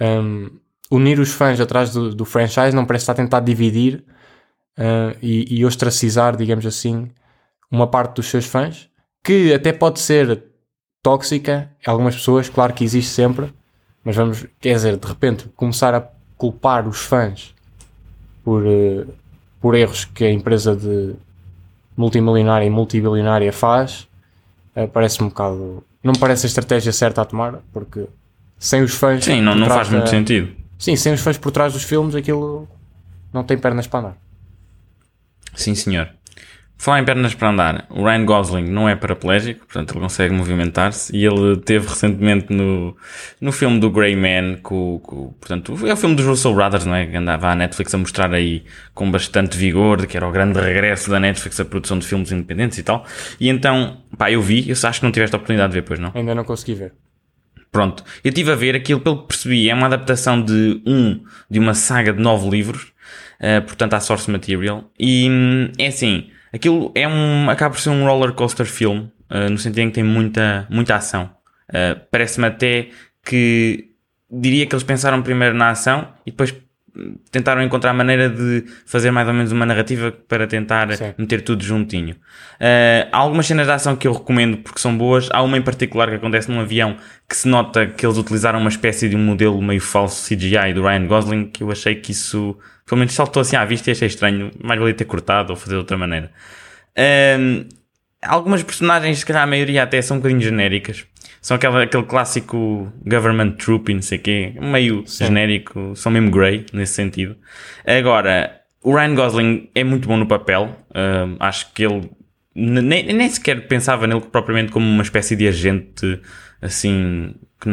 um, 0.00 0.50
unir 0.90 1.20
os 1.20 1.30
fãs 1.30 1.60
atrás 1.60 1.92
do, 1.92 2.14
do, 2.14 2.24
franchise, 2.24 2.74
não 2.74 2.84
parece 2.84 3.04
estar 3.04 3.12
a 3.12 3.16
tentar 3.16 3.40
dividir 3.40 4.04
uh, 4.78 5.16
e, 5.22 5.58
e 5.58 5.64
ostracizar, 5.64 6.36
digamos 6.36 6.66
assim, 6.66 7.10
uma 7.70 7.86
parte 7.86 8.16
dos 8.16 8.26
seus 8.26 8.46
fãs, 8.46 8.88
que 9.22 9.52
até 9.52 9.72
pode 9.72 10.00
ser 10.00 10.44
tóxica, 11.02 11.70
algumas 11.86 12.16
pessoas, 12.16 12.48
claro 12.48 12.74
que 12.74 12.84
existe 12.84 13.10
sempre, 13.10 13.52
mas 14.04 14.16
vamos, 14.16 14.46
quer 14.60 14.74
dizer, 14.74 14.96
de 14.96 15.06
repente 15.06 15.48
começar 15.54 15.94
a 15.94 16.00
culpar 16.38 16.88
os 16.88 17.00
fãs 17.00 17.54
por, 18.42 18.62
uh, 18.64 19.06
por 19.60 19.74
erros 19.74 20.06
que 20.06 20.24
a 20.24 20.32
empresa 20.32 20.74
de 20.74 21.14
multimilionária 21.96 22.64
e 22.64 22.70
multibilionária 22.70 23.52
faz, 23.52 24.08
uh, 24.74 24.88
parece 24.88 25.22
um 25.22 25.28
bocado. 25.28 25.84
Não 26.02 26.12
me 26.12 26.18
parece 26.18 26.46
a 26.46 26.48
estratégia 26.48 26.92
certa 26.92 27.20
a 27.22 27.24
tomar, 27.24 27.58
porque 27.72 28.06
sem 28.56 28.82
os 28.82 28.94
fãs. 28.94 29.24
Sim, 29.24 29.42
não, 29.42 29.54
não 29.54 29.66
faz 29.66 29.88
da, 29.88 29.96
muito 29.96 30.08
sentido. 30.08 30.56
Sim, 30.78 30.96
sem 30.96 31.12
os 31.12 31.20
fãs 31.20 31.36
por 31.36 31.50
trás 31.50 31.72
dos 31.72 31.82
filmes, 31.82 32.14
aquilo 32.14 32.68
não 33.32 33.42
tem 33.42 33.58
pernas 33.58 33.86
para 33.86 34.00
andar. 34.00 34.16
Sim, 35.54 35.74
senhor. 35.74 36.08
Falar 36.80 37.00
em 37.00 37.04
pernas 37.04 37.34
para 37.34 37.50
andar, 37.50 37.86
o 37.90 38.04
Ryan 38.04 38.24
Gosling 38.24 38.70
não 38.70 38.88
é 38.88 38.94
paraplégico, 38.94 39.66
portanto 39.66 39.94
ele 39.94 40.00
consegue 40.00 40.32
movimentar-se 40.32 41.14
e 41.14 41.26
ele 41.26 41.56
teve 41.56 41.88
recentemente 41.88 42.52
no, 42.52 42.96
no 43.40 43.50
filme 43.50 43.80
do 43.80 43.90
Grey 43.90 44.14
Man, 44.14 44.58
com, 44.62 45.00
com, 45.00 45.32
portanto 45.32 45.76
é 45.84 45.92
o 45.92 45.96
filme 45.96 46.14
dos 46.14 46.24
Russell 46.24 46.54
Brothers, 46.54 46.86
não 46.86 46.94
é? 46.94 47.04
Que 47.06 47.16
andava 47.16 47.48
a 47.48 47.56
Netflix 47.56 47.92
a 47.92 47.98
mostrar 47.98 48.32
aí 48.32 48.62
com 48.94 49.10
bastante 49.10 49.58
vigor, 49.58 50.00
de 50.00 50.06
que 50.06 50.16
era 50.16 50.28
o 50.28 50.30
grande 50.30 50.60
regresso 50.60 51.10
da 51.10 51.18
Netflix 51.18 51.58
a 51.58 51.64
produção 51.64 51.98
de 51.98 52.06
filmes 52.06 52.30
independentes 52.30 52.78
e 52.78 52.84
tal. 52.84 53.04
E 53.40 53.48
então, 53.48 53.96
pá, 54.16 54.30
eu 54.30 54.40
vi, 54.40 54.70
eu 54.70 54.76
acho 54.80 55.00
que 55.00 55.04
não 55.04 55.10
tiveste 55.10 55.34
a 55.34 55.38
oportunidade 55.38 55.72
de 55.72 55.80
ver, 55.80 55.82
pois 55.82 55.98
não? 55.98 56.12
Ainda 56.14 56.32
não 56.32 56.44
consegui 56.44 56.74
ver. 56.74 56.92
Pronto, 57.72 58.04
eu 58.22 58.28
estive 58.28 58.52
a 58.52 58.54
ver 58.54 58.76
aquilo, 58.76 59.00
pelo 59.00 59.22
que 59.22 59.26
percebi, 59.26 59.68
é 59.68 59.74
uma 59.74 59.86
adaptação 59.86 60.40
de 60.40 60.80
um, 60.86 61.24
de 61.50 61.58
uma 61.58 61.74
saga 61.74 62.12
de 62.12 62.22
nove 62.22 62.48
livros, 62.48 62.92
uh, 63.40 63.62
portanto 63.66 63.94
há 63.94 64.00
source 64.00 64.30
material, 64.30 64.88
e 64.96 65.28
hum, 65.28 65.72
é 65.76 65.88
assim 65.88 66.30
Aquilo 66.52 66.92
é 66.94 67.06
um. 67.06 67.50
acaba 67.50 67.74
por 67.74 67.80
ser 67.80 67.90
um 67.90 68.04
roller 68.04 68.32
coaster 68.32 68.66
film, 68.66 69.06
uh, 69.30 69.50
no 69.50 69.58
sentido 69.58 69.80
em 69.80 69.88
que 69.88 69.94
tem 69.94 70.04
muita, 70.04 70.66
muita 70.70 70.96
ação. 70.96 71.30
Uh, 71.68 72.00
Parece-me 72.10 72.46
até 72.46 72.88
que 73.24 73.90
diria 74.30 74.66
que 74.66 74.74
eles 74.74 74.84
pensaram 74.84 75.22
primeiro 75.22 75.54
na 75.54 75.70
ação 75.70 76.08
e 76.24 76.30
depois 76.30 76.54
tentaram 77.30 77.62
encontrar 77.62 77.90
a 77.90 77.94
maneira 77.94 78.28
de 78.28 78.64
fazer 78.84 79.10
mais 79.10 79.28
ou 79.28 79.34
menos 79.34 79.52
uma 79.52 79.64
narrativa 79.64 80.10
para 80.10 80.46
tentar 80.46 80.94
Sim. 80.96 81.14
meter 81.16 81.42
tudo 81.42 81.62
juntinho. 81.62 82.14
Uh, 82.14 83.08
há 83.12 83.18
algumas 83.18 83.46
cenas 83.46 83.66
de 83.66 83.72
ação 83.72 83.94
que 83.94 84.08
eu 84.08 84.12
recomendo 84.12 84.58
porque 84.58 84.80
são 84.80 84.96
boas. 84.96 85.28
Há 85.32 85.42
uma 85.42 85.56
em 85.56 85.62
particular 85.62 86.08
que 86.08 86.16
acontece 86.16 86.50
num 86.50 86.60
avião 86.60 86.96
que 87.28 87.36
se 87.36 87.46
nota 87.48 87.86
que 87.86 88.04
eles 88.04 88.18
utilizaram 88.18 88.58
uma 88.58 88.68
espécie 88.68 89.08
de 89.08 89.16
um 89.16 89.20
modelo 89.20 89.60
meio 89.62 89.80
falso 89.80 90.28
CGI 90.28 90.72
do 90.74 90.82
Ryan 90.82 91.06
Gosling 91.06 91.44
que 91.46 91.62
eu 91.62 91.70
achei 91.70 91.94
que 91.94 92.12
isso 92.12 92.58
pelo 92.88 92.98
menos 92.98 93.14
saltou 93.14 93.42
assim 93.42 93.56
à 93.56 93.64
vista 93.64 93.90
e 93.90 93.92
achei 93.92 94.08
estranho. 94.08 94.50
Mais 94.62 94.80
valia 94.80 94.94
ter 94.94 95.04
cortado 95.04 95.52
ou 95.52 95.56
fazer 95.56 95.74
de 95.74 95.78
outra 95.78 95.96
maneira. 95.96 96.30
Um, 97.38 97.66
algumas 98.22 98.62
personagens, 98.62 99.18
se 99.18 99.26
calhar 99.26 99.42
a 99.42 99.46
maioria 99.46 99.82
até 99.82 100.00
são 100.00 100.16
um 100.16 100.20
bocadinho 100.20 100.40
genéricas. 100.40 101.04
São 101.40 101.56
aquela, 101.56 101.82
aquele 101.82 102.02
clássico 102.04 102.92
government 103.04 103.52
troop 103.52 103.90
e 103.90 103.94
não 103.94 104.02
sei 104.02 104.18
o 104.18 104.20
quê, 104.20 104.54
meio 104.60 105.04
Sim. 105.06 105.26
genérico, 105.26 105.94
são 105.94 106.10
mesmo 106.10 106.30
grey 106.30 106.66
nesse 106.72 106.94
sentido. 106.94 107.36
Agora, 107.86 108.60
o 108.82 108.94
Ryan 108.94 109.14
Gosling 109.14 109.70
é 109.74 109.84
muito 109.84 110.08
bom 110.08 110.16
no 110.16 110.26
papel, 110.26 110.76
hum, 110.94 111.36
acho 111.38 111.72
que 111.72 111.84
ele 111.84 112.10
nem, 112.54 113.04
nem 113.04 113.28
sequer 113.28 113.68
pensava 113.68 114.06
nele 114.06 114.20
propriamente 114.20 114.72
como 114.72 114.84
uma 114.84 115.02
espécie 115.02 115.36
de 115.36 115.46
agente 115.46 116.20
assim 116.60 117.34
que 117.60 117.68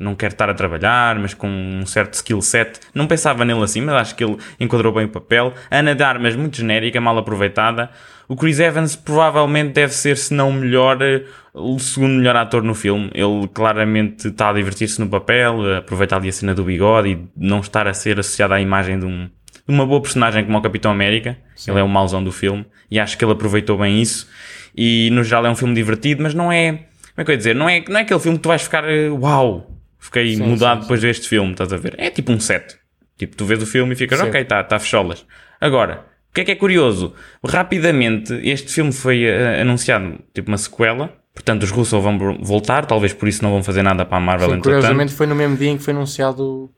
não 0.00 0.14
quer 0.14 0.32
estar 0.32 0.48
a 0.48 0.54
trabalhar, 0.54 1.18
mas 1.18 1.34
com 1.34 1.48
um 1.48 1.84
certo 1.84 2.14
skill 2.14 2.40
set. 2.40 2.80
Não 2.94 3.06
pensava 3.06 3.44
nele 3.44 3.62
assim, 3.62 3.82
mas 3.82 3.94
acho 3.96 4.14
que 4.14 4.24
ele 4.24 4.38
enquadrou 4.58 4.92
bem 4.92 5.04
o 5.04 5.08
papel. 5.08 5.52
Ana 5.70 5.94
de 5.94 6.02
Armas, 6.02 6.34
muito 6.34 6.56
genérica, 6.56 7.00
mal 7.00 7.16
aproveitada. 7.18 7.90
O 8.26 8.36
Chris 8.36 8.60
Evans 8.60 8.96
provavelmente 8.96 9.72
deve 9.72 9.92
ser, 9.92 10.16
se 10.16 10.32
não 10.32 10.50
o 10.50 10.52
melhor, 10.52 11.02
eh, 11.02 11.24
o 11.52 11.78
segundo 11.78 12.14
melhor 12.14 12.36
ator 12.36 12.62
no 12.62 12.74
filme. 12.74 13.10
Ele 13.12 13.46
claramente 13.48 14.28
está 14.28 14.50
a 14.50 14.52
divertir-se 14.52 15.00
no 15.00 15.08
papel, 15.08 15.74
a 15.74 15.78
aproveitar 15.78 16.16
ali 16.16 16.28
a 16.28 16.32
cena 16.32 16.54
do 16.54 16.64
bigode 16.64 17.10
e 17.10 17.28
não 17.36 17.60
estar 17.60 17.86
a 17.88 17.92
ser 17.92 18.20
associado 18.20 18.54
à 18.54 18.60
imagem 18.60 18.98
de 18.98 19.04
um 19.04 19.28
de 19.66 19.74
uma 19.74 19.86
boa 19.86 20.00
personagem 20.00 20.44
como 20.44 20.58
o 20.58 20.62
Capitão 20.62 20.90
América. 20.90 21.36
Ele 21.66 21.78
é 21.78 21.82
o 21.82 21.88
mauzão 21.88 22.22
do 22.22 22.32
filme 22.32 22.66
e 22.90 22.98
acho 22.98 23.16
que 23.16 23.24
ele 23.24 23.32
aproveitou 23.32 23.76
bem 23.78 24.00
isso. 24.00 24.28
E 24.76 25.10
no 25.12 25.22
geral 25.22 25.46
é 25.46 25.50
um 25.50 25.56
filme 25.56 25.74
divertido, 25.74 26.22
mas 26.22 26.34
não 26.34 26.50
é. 26.50 26.86
Como 27.20 27.22
é 27.22 27.24
que 27.24 27.30
eu 27.30 27.34
ia 27.34 27.38
dizer? 27.38 27.54
Não 27.54 27.68
é, 27.68 27.84
não 27.86 27.98
é 27.98 28.02
aquele 28.02 28.20
filme 28.20 28.38
que 28.38 28.42
tu 28.42 28.48
vais 28.48 28.62
ficar. 28.62 28.84
eh, 28.88 29.10
Uau! 29.10 29.70
Fiquei 29.98 30.34
Sim, 30.36 30.42
mudado 30.42 30.76
sim, 30.78 30.82
depois 30.82 31.00
deste 31.02 31.28
filme, 31.28 31.52
estás 31.52 31.70
a 31.72 31.76
ver? 31.76 31.94
É 31.98 32.08
tipo 32.08 32.32
um 32.32 32.40
set. 32.40 32.78
Tipo, 33.18 33.36
tu 33.36 33.44
vês 33.44 33.62
o 33.62 33.66
filme 33.66 33.92
e 33.92 33.96
ficas, 33.96 34.18
Sim. 34.18 34.28
ok, 34.28 34.42
tá, 34.44 34.64
tá 34.64 34.78
fecholas. 34.78 35.26
Agora, 35.60 36.06
o 36.30 36.34
que 36.34 36.40
é 36.40 36.44
que 36.44 36.50
é 36.52 36.54
curioso? 36.54 37.12
Rapidamente, 37.46 38.32
este 38.42 38.72
filme 38.72 38.92
foi 38.92 39.24
eh, 39.24 39.60
anunciado, 39.60 40.18
tipo 40.32 40.48
uma 40.50 40.56
sequela. 40.56 41.12
Portanto, 41.34 41.62
os 41.64 41.70
russos 41.70 42.02
vão 42.02 42.38
voltar, 42.42 42.86
talvez 42.86 43.12
por 43.12 43.28
isso 43.28 43.42
não 43.42 43.50
vão 43.50 43.62
fazer 43.62 43.82
nada 43.82 44.04
para 44.06 44.16
a 44.16 44.20
Marvel 44.20 44.50
Sim, 44.50 44.60
curiosamente 44.60 45.12
foi 45.12 45.26
no 45.26 45.34
mesmo 45.34 45.56
dia 45.56 45.68
em 45.68 45.76
que 45.76 45.82
foi 45.82 45.92
anunciado 45.92 46.70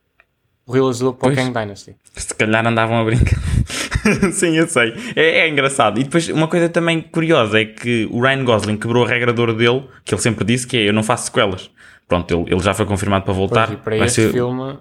o 0.73 0.83
realizador 0.83 1.15
para 1.15 1.33
o. 1.33 1.35
Kang 1.35 1.51
Dynasty. 1.53 1.97
Se 2.15 2.35
calhar 2.35 2.67
andavam 2.67 2.99
a 3.01 3.05
brincar. 3.05 3.39
Sim, 4.33 4.57
eu 4.57 4.67
sei. 4.67 4.95
É, 5.15 5.41
é 5.41 5.49
engraçado. 5.49 6.01
E 6.01 6.05
depois, 6.05 6.29
uma 6.29 6.49
coisa 6.49 6.69
também 6.69 7.01
curiosa 7.01 7.61
é 7.61 7.65
que 7.65 8.09
o 8.11 8.21
Ryan 8.21 8.45
Gosling 8.45 8.77
quebrou 8.77 9.05
a 9.05 9.09
regra 9.09 9.33
de 9.33 9.47
dele, 9.55 9.89
que 10.05 10.15
ele 10.15 10.21
sempre 10.21 10.45
disse, 10.45 10.67
que 10.67 10.77
é 10.77 10.89
eu 10.89 10.93
não 10.93 11.03
faço 11.03 11.27
sequelas. 11.27 11.71
Pronto, 12.09 12.35
ele, 12.35 12.53
ele 12.53 12.61
já 12.61 12.75
foi 12.75 12.85
confirmado 12.85 13.25
para 13.25 13.33
voltar. 13.33 13.67
Pois, 13.69 13.79
e 13.79 13.83
para 13.83 13.97
Vai 13.99 14.07
este 14.07 14.23
ser- 14.23 14.33
filme 14.33 14.79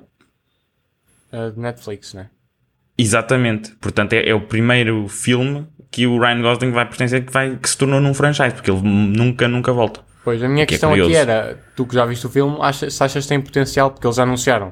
uh, 1.33 1.51
de 1.53 1.60
Netflix, 1.60 2.13
né? 2.13 2.29
Exatamente. 2.98 3.71
Portanto, 3.79 4.13
é, 4.13 4.29
é 4.29 4.33
o 4.33 4.41
primeiro 4.41 5.07
filme 5.07 5.67
que 5.89 6.05
o 6.07 6.19
Ryan 6.19 6.41
Gosling 6.41 6.71
vai 6.71 6.86
pertencer 6.86 7.25
que, 7.25 7.31
vai, 7.31 7.55
que 7.57 7.69
se 7.69 7.77
tornou 7.77 8.00
num 8.00 8.13
franchise, 8.13 8.53
porque 8.53 8.71
ele 8.71 8.81
nunca, 8.81 9.48
nunca 9.48 9.71
volta. 9.74 10.01
Pois, 10.24 10.41
a 10.43 10.48
minha 10.48 10.65
Que 10.65 10.74
é 10.74 10.77
questão 10.77 10.91
aqui 10.91 11.01
curioso. 11.01 11.21
era, 11.21 11.60
tu 11.75 11.86
que 11.86 11.95
já 11.95 12.05
viste 12.05 12.25
o 12.27 12.29
filme, 12.29 12.57
achas, 12.62 12.93
se 12.93 13.03
achas 13.03 13.24
que 13.25 13.29
tem 13.29 13.41
potencial, 13.41 13.91
porque 13.91 14.05
eles 14.05 14.19
anunciaram 14.19 14.71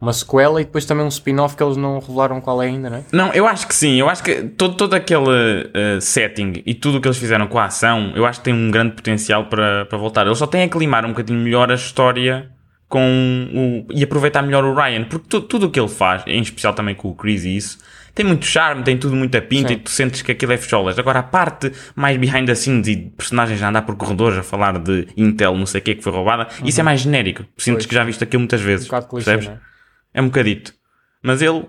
uma 0.00 0.12
sequela 0.12 0.60
e 0.60 0.64
depois 0.64 0.84
também 0.84 1.04
um 1.04 1.08
spin-off 1.08 1.56
que 1.56 1.62
eles 1.62 1.76
não 1.76 1.98
revelaram 1.98 2.40
qual 2.40 2.62
é 2.62 2.66
ainda, 2.66 2.88
não 2.90 2.96
é? 2.98 3.02
Não, 3.12 3.32
eu 3.32 3.46
acho 3.48 3.66
que 3.66 3.74
sim. 3.74 3.96
Eu 3.98 4.08
acho 4.08 4.22
que 4.22 4.42
todo, 4.44 4.76
todo 4.76 4.94
aquele 4.94 5.24
uh, 5.26 6.00
setting 6.00 6.62
e 6.64 6.72
tudo 6.74 6.98
o 6.98 7.00
que 7.00 7.08
eles 7.08 7.18
fizeram 7.18 7.46
com 7.48 7.58
a 7.58 7.64
ação, 7.64 8.12
eu 8.14 8.24
acho 8.24 8.38
que 8.40 8.44
tem 8.44 8.54
um 8.54 8.70
grande 8.70 8.92
potencial 8.94 9.46
para, 9.46 9.86
para 9.86 9.98
voltar. 9.98 10.24
Eles 10.26 10.38
só 10.38 10.46
têm 10.46 10.62
é 10.62 10.68
que 10.68 10.78
limar 10.78 11.04
um 11.04 11.08
bocadinho 11.08 11.40
melhor 11.40 11.70
a 11.70 11.74
história 11.74 12.50
com 12.88 13.84
o, 13.88 13.92
e 13.92 14.02
aproveitar 14.02 14.40
melhor 14.42 14.64
o 14.64 14.74
Ryan, 14.74 15.04
porque 15.04 15.26
tu- 15.28 15.40
tudo 15.42 15.66
o 15.66 15.70
que 15.70 15.78
ele 15.78 15.88
faz, 15.88 16.22
em 16.26 16.40
especial 16.40 16.72
também 16.72 16.94
com 16.94 17.08
o 17.08 17.14
Chris 17.14 17.44
e 17.44 17.56
isso, 17.56 17.78
tem 18.14 18.24
muito 18.24 18.46
charme, 18.46 18.82
tem 18.82 18.96
tudo 18.96 19.14
muita 19.14 19.42
pinta 19.42 19.68
Sim. 19.68 19.74
e 19.74 19.76
tu 19.78 19.90
sentes 19.90 20.22
que 20.22 20.32
aquilo 20.32 20.52
é 20.52 20.56
fecholas. 20.56 20.98
Agora, 20.98 21.18
a 21.18 21.22
parte 21.22 21.70
mais 21.94 22.16
behind 22.16 22.46
the 22.46 22.54
scenes 22.54 22.88
e 22.88 22.96
de 22.96 23.10
personagens 23.10 23.62
a 23.62 23.68
andar 23.68 23.82
por 23.82 23.94
corredores 23.96 24.38
a 24.38 24.42
falar 24.42 24.78
de 24.78 25.06
Intel, 25.16 25.54
não 25.56 25.66
sei 25.66 25.80
o 25.80 25.84
que, 25.84 25.96
que 25.96 26.02
foi 26.02 26.12
roubada, 26.12 26.48
isso 26.64 26.80
é 26.80 26.82
mais 26.82 27.00
genérico. 27.00 27.42
Sentes 27.58 27.84
Pois. 27.84 27.86
que 27.86 27.94
já 27.94 28.04
viste 28.04 28.24
aquilo 28.24 28.40
muitas 28.40 28.60
Um 28.60 28.64
vezes. 28.64 28.86
bocado 28.86 29.06
clichê, 29.08 29.24
percebes? 29.32 29.48
não 29.48 29.68
é? 30.14 30.18
É 30.18 30.22
um 30.22 30.26
bocadito. 30.26 30.74
Mas 31.22 31.42
ele. 31.42 31.64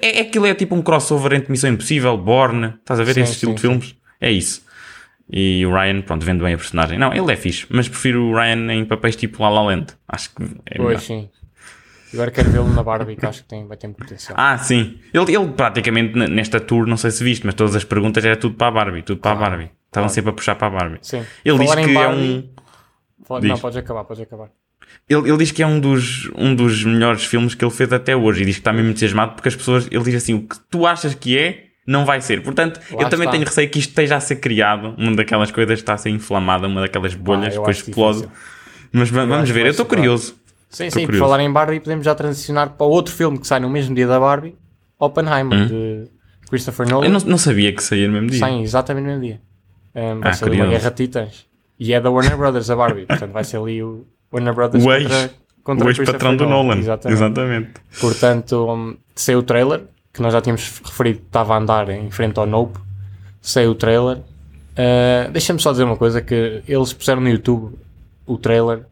É, 0.00 0.18
é 0.18 0.22
aquilo, 0.22 0.46
é 0.46 0.54
tipo 0.54 0.74
um 0.74 0.82
crossover 0.82 1.32
entre 1.34 1.50
Missão 1.50 1.70
Impossível, 1.70 2.16
Born. 2.16 2.74
Estás 2.80 3.00
a 3.00 3.04
ver 3.04 3.14
Sim, 3.14 3.20
esse 3.22 3.32
estilo 3.32 3.52
sim, 3.52 3.56
de 3.56 3.60
filmes? 3.60 3.96
É 4.20 4.30
isso. 4.30 4.64
E 5.30 5.64
o 5.64 5.70
Ryan, 5.72 6.02
pronto, 6.02 6.24
vendo 6.24 6.44
bem 6.44 6.54
a 6.54 6.56
personagem. 6.56 6.98
Não, 6.98 7.12
ele 7.12 7.32
é 7.32 7.36
fixe, 7.36 7.66
mas 7.70 7.88
prefiro 7.88 8.24
o 8.24 8.34
Ryan 8.34 8.72
em 8.72 8.84
papéis 8.84 9.16
tipo 9.16 9.42
La 9.42 9.48
La 9.50 9.62
Land. 9.62 9.86
Acho 10.08 10.34
que 10.34 10.42
é 10.42 10.78
melhor. 10.78 10.92
Pois, 10.92 11.02
sim. 11.02 11.28
Agora 12.12 12.30
quero 12.30 12.48
vê-lo 12.50 12.68
na 12.72 12.82
Barbie, 12.82 13.16
que 13.16 13.26
acho 13.26 13.42
que 13.42 13.48
tem, 13.48 13.66
vai 13.66 13.76
ter 13.76 13.88
muito 13.88 13.98
potencial. 13.98 14.36
Ah, 14.38 14.56
sim. 14.56 14.98
Ele, 15.12 15.34
ele 15.34 15.48
praticamente 15.48 16.14
nesta 16.16 16.60
tour, 16.60 16.86
não 16.86 16.96
sei 16.96 17.10
se 17.10 17.24
viste, 17.24 17.44
mas 17.44 17.54
todas 17.56 17.74
as 17.74 17.82
perguntas 17.84 18.24
era 18.24 18.36
tudo 18.36 18.54
para 18.54 18.68
a 18.68 18.70
Barbie. 18.70 19.02
Tudo 19.02 19.20
para 19.20 19.32
a 19.32 19.34
Barbie. 19.34 19.70
Estavam 19.86 20.08
sempre 20.08 20.30
a 20.30 20.32
puxar 20.32 20.54
para 20.54 20.68
a 20.68 20.70
Barbie. 20.70 20.98
Sim. 21.02 21.24
Ele 21.44 21.58
diz 21.58 21.68
Falar 21.70 21.82
em 21.82 21.84
que 21.86 21.90
é 21.90 21.94
Barbie- 21.94 22.20
um. 22.22 22.48
Fala- 23.24 23.40
diz. 23.40 23.50
Não, 23.50 23.58
podes 23.58 23.76
acabar, 23.78 24.04
podes 24.04 24.22
acabar. 24.22 24.48
Ele, 25.08 25.28
ele 25.28 25.36
diz 25.38 25.50
que 25.50 25.62
é 25.62 25.66
um 25.66 25.78
dos, 25.80 26.30
um 26.36 26.54
dos 26.54 26.82
melhores 26.84 27.24
filmes 27.24 27.54
que 27.54 27.64
ele 27.64 27.70
fez 27.72 27.92
até 27.92 28.16
hoje 28.16 28.42
e 28.42 28.46
diz 28.46 28.56
que 28.56 28.60
está 28.60 28.72
mesmo 28.72 28.90
entusiasmado 28.90 29.32
porque 29.34 29.48
as 29.48 29.56
pessoas, 29.56 29.86
ele 29.90 30.02
diz 30.04 30.14
assim, 30.14 30.34
o 30.34 30.42
que 30.42 30.56
tu 30.70 30.86
achas 30.86 31.14
que 31.14 31.36
é, 31.38 31.64
não 31.86 32.04
vai 32.06 32.20
ser. 32.22 32.42
Portanto, 32.42 32.80
Lá 32.90 33.02
eu 33.02 33.08
também 33.10 33.26
está. 33.26 33.32
tenho 33.32 33.44
receio 33.44 33.68
que 33.68 33.78
isto 33.78 33.90
esteja 33.90 34.16
a 34.16 34.20
ser 34.20 34.36
criado, 34.36 34.94
uma 34.96 35.14
daquelas 35.14 35.50
coisas 35.50 35.78
está 35.78 35.92
a 35.94 35.98
ser 35.98 36.08
inflamada, 36.10 36.66
uma 36.66 36.80
daquelas 36.80 37.14
bolhas, 37.14 37.48
Ah, 37.52 37.56
eu 37.56 37.60
depois 37.60 37.76
explode. 37.78 38.18
difícil. 38.22 38.38
Mas 38.92 39.10
va- 39.10 39.26
vamos 39.26 39.50
ver, 39.50 39.66
eu 39.66 39.70
estou 39.70 39.84
curioso. 39.84 40.34
Sim, 40.70 40.88
sim, 40.90 41.00
por 41.00 41.06
curioso. 41.06 41.24
falar 41.30 41.40
em 41.42 41.52
Barbie, 41.52 41.80
podemos 41.80 42.04
já 42.04 42.14
transicionar 42.14 42.70
para 42.70 42.86
outro 42.86 43.14
filme 43.14 43.38
que 43.38 43.46
sai 43.46 43.60
no 43.60 43.68
mesmo 43.68 43.94
dia 43.94 44.06
da 44.06 44.18
Barbie, 44.18 44.54
Oppenheimer, 44.98 45.66
de 45.66 46.08
Christopher 46.48 46.88
Nolan. 46.88 47.02
Hum? 47.02 47.08
Eu 47.08 47.12
não, 47.12 47.20
não 47.20 47.38
sabia 47.38 47.72
que 47.72 47.82
saía 47.82 48.06
no 48.06 48.14
mesmo 48.14 48.30
dia. 48.30 48.38
Sai 48.40 48.60
exatamente 48.62 49.04
no 49.04 49.08
mesmo 49.10 49.22
dia. 49.22 49.40
Um, 49.94 50.20
vai 50.20 50.30
Ah, 50.30 50.32
ser 50.32 50.44
ali 50.46 50.56
uma 50.56 50.64
curioso. 50.64 50.70
guerra 50.82 50.90
de 50.94 50.96
titãs. 50.96 51.46
E 51.78 51.92
é 51.92 52.00
da 52.00 52.10
Warner 52.10 52.36
Brothers, 52.36 52.70
a 52.70 52.76
Barbie. 52.76 53.04
Portanto, 53.06 53.32
vai 53.32 53.44
ser 53.44 53.58
ali 53.58 53.82
o 53.82 54.06
Warner 54.34 54.54
Brothers 54.54 54.84
O 54.84 54.92
ex- 54.92 55.04
contra, 55.08 55.30
contra 55.62 55.86
o 55.86 55.90
ex-patrão 55.90 56.36
do 56.36 56.46
Nolan. 56.46 56.76
Exatamente. 56.78 57.16
Exatamente. 57.18 57.70
Portanto, 58.00 58.66
um, 58.70 58.96
saiu 59.14 59.38
o 59.38 59.42
trailer, 59.42 59.82
que 60.12 60.20
nós 60.20 60.32
já 60.32 60.40
tínhamos 60.40 60.80
referido 60.84 61.20
que 61.20 61.26
estava 61.26 61.54
a 61.54 61.58
andar 61.58 61.88
em 61.88 62.10
frente 62.10 62.38
ao 62.38 62.46
Nope. 62.46 62.78
Saiu 63.40 63.70
o 63.70 63.74
trailer. 63.74 64.18
Uh, 64.18 65.30
Deixa-me 65.32 65.60
só 65.60 65.70
dizer 65.70 65.84
uma 65.84 65.96
coisa, 65.96 66.20
que 66.20 66.62
eles 66.66 66.92
puseram 66.92 67.20
no 67.20 67.28
YouTube 67.28 67.74
o 68.26 68.36
trailer 68.38 68.84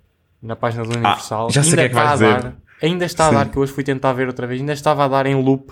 na 0.42 0.54
página 0.56 0.84
do 0.84 0.90
Universal. 0.90 1.46
Ah, 1.46 1.52
já 1.52 1.62
sei 1.62 1.72
o 1.74 1.80
Ainda 1.80 1.82
que 1.82 1.86
é 1.86 1.88
que 1.88 1.94
vais 1.94 2.12
está 2.12 2.26
a 2.26 2.30
dizer. 2.36 2.42
dar- 2.42 2.54
Ainda 2.82 3.04
está 3.04 3.28
Sim. 3.30 3.34
a 3.36 3.38
dar, 3.38 3.48
que 3.50 3.58
hoje 3.58 3.72
fui 3.72 3.84
tentar 3.84 4.12
ver 4.12 4.26
outra 4.26 4.44
vez, 4.46 4.60
ainda 4.60 4.72
estava 4.72 5.04
a 5.04 5.08
dar 5.08 5.24
em 5.26 5.40
loop. 5.40 5.70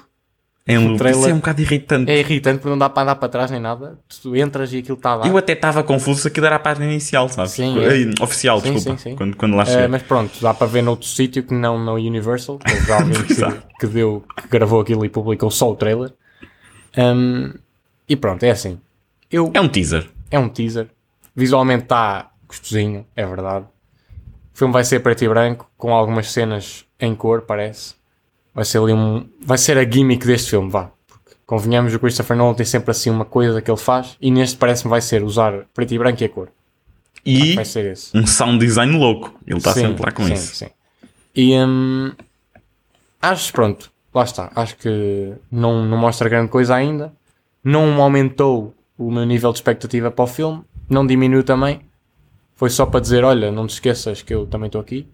Em 0.72 0.78
loop. 0.78 0.98
trailer- 0.98 1.20
Isso 1.20 1.28
é 1.30 1.34
um 1.34 1.36
bocado 1.38 1.60
irritante. 1.62 2.10
É 2.10 2.18
irritante 2.20 2.58
porque 2.58 2.70
não 2.70 2.78
dá 2.78 2.88
para 2.88 3.02
andar 3.02 3.16
para 3.16 3.28
trás 3.28 3.50
nem 3.50 3.60
nada. 3.60 3.98
Tu 4.22 4.36
entras 4.36 4.72
e 4.72 4.78
aquilo 4.78 4.96
está 4.96 5.14
a 5.14 5.16
dar. 5.18 5.26
Eu 5.28 5.36
até 5.36 5.52
estava 5.54 5.82
confuso 5.82 6.22
se 6.22 6.28
aquilo 6.28 6.46
era 6.46 6.56
a 6.56 6.58
página 6.58 6.86
inicial, 6.86 7.28
sabes? 7.28 7.52
Sim, 7.52 7.78
é. 7.80 8.02
Eh, 8.02 8.10
Oficial, 8.20 8.60
Sim, 8.60 8.72
desculpa. 8.74 8.98
sim, 8.98 9.10
sim. 9.10 9.16
Quando, 9.16 9.36
quando 9.36 9.56
lá 9.56 9.62
Uh, 9.64 9.66
cheguei. 9.66 9.88
mas 9.88 10.02
pronto, 10.02 10.32
dá 10.40 10.54
para 10.54 10.66
ver 10.66 10.82
noutro 10.82 11.06
sítio 11.06 11.42
que 11.42 11.52
não 11.54 11.78
no 11.78 11.94
Universal. 11.94 12.58
que 12.58 12.72
houve 12.72 12.92
alguém 12.92 13.12
Pois 13.14 13.36
que, 13.38 13.44
há. 13.44 13.52
que 13.80 13.86
deu, 13.86 14.24
que 14.40 14.48
gravou 14.48 14.80
aquilo 14.80 15.04
e 15.04 15.08
publicou 15.08 15.50
só 15.50 15.70
o 15.70 15.76
trailer. 15.76 16.12
Um, 16.96 17.52
e 18.08 18.16
pronto, 18.16 18.42
é 18.42 18.50
assim. 18.50 18.78
Eu, 19.30 19.50
É 19.54 19.60
um 19.60 19.68
teaser. 19.68 20.08
é 20.30 20.38
um 20.38 20.48
teaser. 20.48 20.88
Visualmente 21.36 21.84
está 21.84 22.30
gostosinho, 22.48 23.06
é 23.14 23.24
verdade. 23.24 23.64
O 24.52 24.58
filme 24.60 24.72
vai 24.74 24.84
ser 24.84 25.00
preto 25.00 25.22
e 25.24 25.28
branco, 25.28 25.70
com 25.78 25.94
algumas 25.94 26.30
cenas 26.32 26.84
em 26.98 27.14
cor, 27.14 27.42
parece. 27.42 27.94
Vai 28.60 28.66
ser 28.66 28.76
ali 28.76 28.92
um. 28.92 29.26
Vai 29.40 29.56
ser 29.56 29.78
a 29.78 29.90
gimmick 29.90 30.26
deste 30.26 30.50
filme, 30.50 30.68
vá. 30.68 30.90
Porque, 31.08 31.34
convenhamos, 31.46 31.94
o 31.94 31.98
Christopher 31.98 32.36
Nolan 32.36 32.52
tem 32.52 32.66
sempre 32.66 32.90
assim 32.90 33.08
uma 33.08 33.24
coisa 33.24 33.62
que 33.62 33.70
ele 33.70 33.80
faz, 33.80 34.18
e 34.20 34.30
neste 34.30 34.58
parece-me 34.58 34.90
vai 34.90 35.00
ser 35.00 35.22
usar 35.22 35.64
preto 35.72 35.94
e 35.94 35.98
branco 35.98 36.22
e 36.22 36.26
a 36.26 36.28
cor. 36.28 36.50
E 37.24 37.54
Vai 37.54 37.64
ser 37.64 37.90
esse. 37.90 38.14
um 38.14 38.26
sound 38.26 38.58
design 38.58 38.94
louco. 38.98 39.34
Ele 39.46 39.56
está 39.56 39.72
sempre 39.72 40.04
lá 40.04 40.12
com 40.12 40.26
sim, 40.26 40.34
isso. 40.34 40.56
Sim. 40.56 40.66
E 41.34 41.54
hum, 41.56 42.12
acho, 43.22 43.50
pronto, 43.50 43.90
lá 44.12 44.24
está. 44.24 44.52
Acho 44.54 44.76
que 44.76 45.32
não, 45.50 45.86
não 45.86 45.96
mostra 45.96 46.28
grande 46.28 46.50
coisa 46.50 46.74
ainda. 46.74 47.14
Não 47.64 47.98
aumentou 48.02 48.74
o 48.98 49.10
meu 49.10 49.24
nível 49.24 49.52
de 49.52 49.56
expectativa 49.56 50.10
para 50.10 50.22
o 50.22 50.26
filme. 50.26 50.62
Não 50.86 51.06
diminuiu 51.06 51.42
também. 51.44 51.80
Foi 52.56 52.68
só 52.68 52.84
para 52.84 53.00
dizer: 53.00 53.24
olha, 53.24 53.50
não 53.50 53.66
te 53.66 53.70
esqueças 53.70 54.20
que 54.20 54.34
eu 54.34 54.46
também 54.46 54.66
estou 54.66 54.82
aqui. 54.82 55.08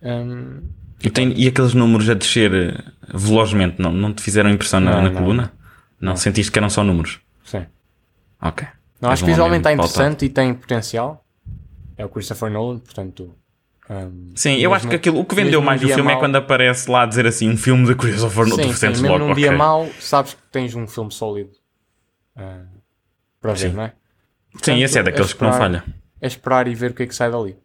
Hum, 0.00 0.60
E, 1.02 1.10
tem- 1.10 1.32
e 1.38 1.46
aqueles 1.46 1.74
números 1.74 2.08
a 2.10 2.14
descer 2.14 2.52
eh, 2.52 2.84
velozmente, 3.14 3.80
não, 3.80 3.92
não 3.92 4.12
te 4.12 4.22
fizeram 4.22 4.50
impressão 4.50 4.80
na, 4.80 4.92
Não, 4.96 5.02
na 5.02 5.10
não. 5.10 5.20
coluna? 5.20 5.52
Não, 6.00 6.16
sentiste 6.16 6.50
que 6.52 6.58
eram 6.58 6.68
só 6.70 6.82
números? 6.84 7.20
sim. 7.44 7.64
Ok. 8.40 8.66
Não, 9.00 9.10
acho 9.10 9.22
que 9.24 9.30
um 9.30 9.32
visualmente 9.32 9.60
está 9.60 9.72
interessante 9.72 10.24
e 10.24 10.28
tem 10.28 10.52
potencial. 10.54 11.24
É 11.96 12.04
o 12.04 12.08
Christopher 12.08 12.50
Nolan, 12.50 12.78
portanto. 12.78 13.32
hum, 13.90 14.30
Sim, 14.34 14.50
eu 14.50 14.56
mesmo- 14.70 14.74
acho 14.74 14.88
que 14.88 14.96
aquilo, 14.96 15.18
o 15.20 15.24
que 15.24 15.34
vendeu 15.36 15.60
mais 15.62 15.80
um 15.80 15.82
do 15.82 15.86
dia 15.86 15.94
filme 15.96 16.10
é 16.10 16.14
mau- 16.14 16.20
quando 16.22 16.36
aparece 16.36 16.90
lá 16.90 17.02
a 17.02 17.06
dizer 17.06 17.26
assim 17.26 17.48
um 17.48 17.56
filme 17.56 17.86
de 17.86 17.94
Christopher 17.96 18.46
Nolan. 18.46 18.62
Sim, 18.64 18.72
sim, 18.72 18.86
mesmo 18.88 19.08
logo, 19.08 19.18
num 19.26 19.34
dia 19.34 19.48
ok. 19.48 19.56
mau, 19.58 19.88
sabes 20.00 20.34
que 20.34 20.40
tens 20.52 20.74
um 20.74 20.86
filme 20.86 21.10
sólido 21.12 21.50
ah, 22.36 22.62
para 23.40 23.52
ver, 23.54 23.72
não 23.72 23.82
é? 23.84 23.92
Sim, 24.62 24.82
esse 24.82 24.98
é 24.98 25.02
daqueles 25.02 25.32
que 25.32 25.42
não 25.42 25.50
esperar- 25.50 25.82
falha. 25.82 25.84
É 26.20 26.26
esperar 26.26 26.66
e 26.68 26.74
ver 26.74 26.90
o 26.90 26.94
que 26.94 27.02
é 27.04 27.06
que 27.06 27.14
sai 27.14 27.30
dali. 27.30 27.56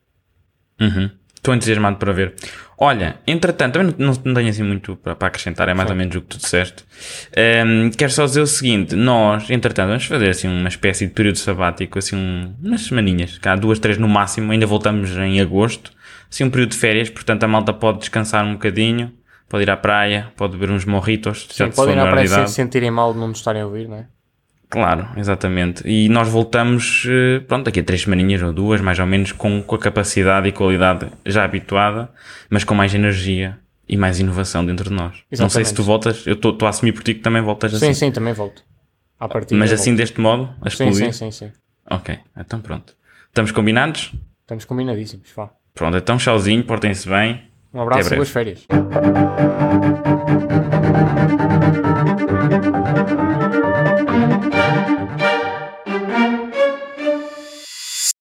Uhum. 0.79 1.09
Estou 1.43 1.53
entusiasmado 1.53 1.97
para 1.97 2.13
ver. 2.13 2.35
Olha, 2.77 3.17
entretanto, 3.27 3.73
também 3.73 3.93
não, 3.97 4.13
não 4.23 4.33
tenho 4.33 4.47
assim 4.47 4.63
muito 4.63 4.95
para, 4.95 5.13
para 5.13 5.27
acrescentar, 5.27 5.67
é 5.67 5.73
mais 5.73 5.89
ou 5.89 5.95
menos 5.95 6.15
o 6.15 6.21
que 6.21 6.27
tu 6.27 6.37
disseste. 6.37 6.85
Um, 7.65 7.91
quero 7.91 8.13
só 8.13 8.23
dizer 8.23 8.39
o 8.39 8.47
seguinte: 8.47 8.95
nós, 8.95 9.49
entretanto, 9.49 9.89
vamos 9.89 10.05
fazer 10.05 10.29
assim 10.29 10.47
uma 10.47 10.69
espécie 10.69 11.05
de 11.05 11.11
período 11.11 11.37
sabático, 11.37 11.99
assim 11.99 12.15
um, 12.15 12.55
umas 12.63 12.83
semaninhas, 12.83 13.37
cá 13.39 13.57
duas, 13.57 13.77
três 13.77 13.97
no 13.97 14.07
máximo, 14.07 14.53
ainda 14.53 14.65
voltamos 14.65 15.11
em 15.17 15.41
agosto, 15.41 15.91
assim 16.31 16.45
um 16.45 16.49
período 16.49 16.69
de 16.69 16.77
férias, 16.77 17.09
portanto 17.09 17.43
a 17.43 17.47
malta 17.49 17.73
pode 17.73 17.99
descansar 17.99 18.45
um 18.45 18.53
bocadinho, 18.53 19.11
pode 19.49 19.63
ir 19.63 19.69
à 19.69 19.75
praia, 19.75 20.31
pode 20.37 20.53
beber 20.53 20.73
uns 20.73 20.85
morritos, 20.85 21.45
Sim, 21.51 21.71
pode 21.71 21.91
ir 21.91 21.99
à 21.99 22.07
praia 22.09 22.25
sem 22.25 22.47
se 22.47 22.53
sentirem 22.53 22.89
mal 22.89 23.11
de 23.11 23.19
não 23.19 23.27
nos 23.27 23.39
estarem 23.39 23.63
a 23.63 23.65
ouvir, 23.65 23.89
não 23.89 23.97
é? 23.97 24.05
Claro, 24.73 25.07
exatamente. 25.17 25.87
E 25.87 26.09
nós 26.09 26.27
voltamos, 26.27 27.05
eh, 27.07 27.41
pronto, 27.41 27.65
daqui 27.65 27.79
a 27.79 27.83
três 27.83 28.01
semaninhas 28.01 28.41
ou 28.41 28.51
duas, 28.51 28.81
mais 28.81 28.97
ou 28.97 29.05
menos, 29.05 29.31
com, 29.31 29.61
com 29.61 29.75
a 29.75 29.77
capacidade 29.77 30.47
e 30.47 30.51
qualidade 30.51 31.11
já 31.23 31.43
habituada, 31.43 32.09
mas 32.49 32.63
com 32.63 32.73
mais 32.73 32.91
energia 32.91 33.59
e 33.87 33.95
mais 33.95 34.19
inovação 34.19 34.65
dentro 34.65 34.89
de 34.89 34.95
nós. 34.95 35.13
Exatamente. 35.31 35.41
Não 35.41 35.49
sei 35.51 35.65
se 35.65 35.75
tu 35.75 35.83
voltas, 35.83 36.25
eu 36.25 36.33
estou 36.33 36.57
a 36.63 36.69
assumir 36.69 36.91
por 36.91 37.03
ti 37.03 37.13
que 37.13 37.19
também 37.19 37.39
voltas 37.43 37.69
sim, 37.69 37.77
assim. 37.77 37.93
Sim, 37.93 38.07
sim, 38.07 38.11
também 38.11 38.33
volto. 38.33 38.63
À 39.19 39.29
partida 39.29 39.59
mas 39.59 39.71
assim 39.71 39.91
volto. 39.91 39.97
deste 39.99 40.19
modo, 40.19 40.49
a 40.59 40.67
explodir? 40.67 40.95
Sim, 40.95 41.11
sim, 41.11 41.29
sim, 41.29 41.45
sim. 41.49 41.51
Ok, 41.91 42.17
então 42.35 42.59
pronto. 42.59 42.95
Estamos 43.27 43.51
combinados? 43.51 44.11
Estamos 44.41 44.65
combinadíssimos, 44.65 45.29
vá. 45.35 45.51
Pronto, 45.75 45.97
então 45.97 46.17
tchauzinho, 46.17 46.63
portem-se 46.63 47.07
bem. 47.07 47.43
Um 47.73 47.81
abraço 47.81 48.13
e 48.13 48.15
boas 48.15 48.29
férias. 48.29 48.67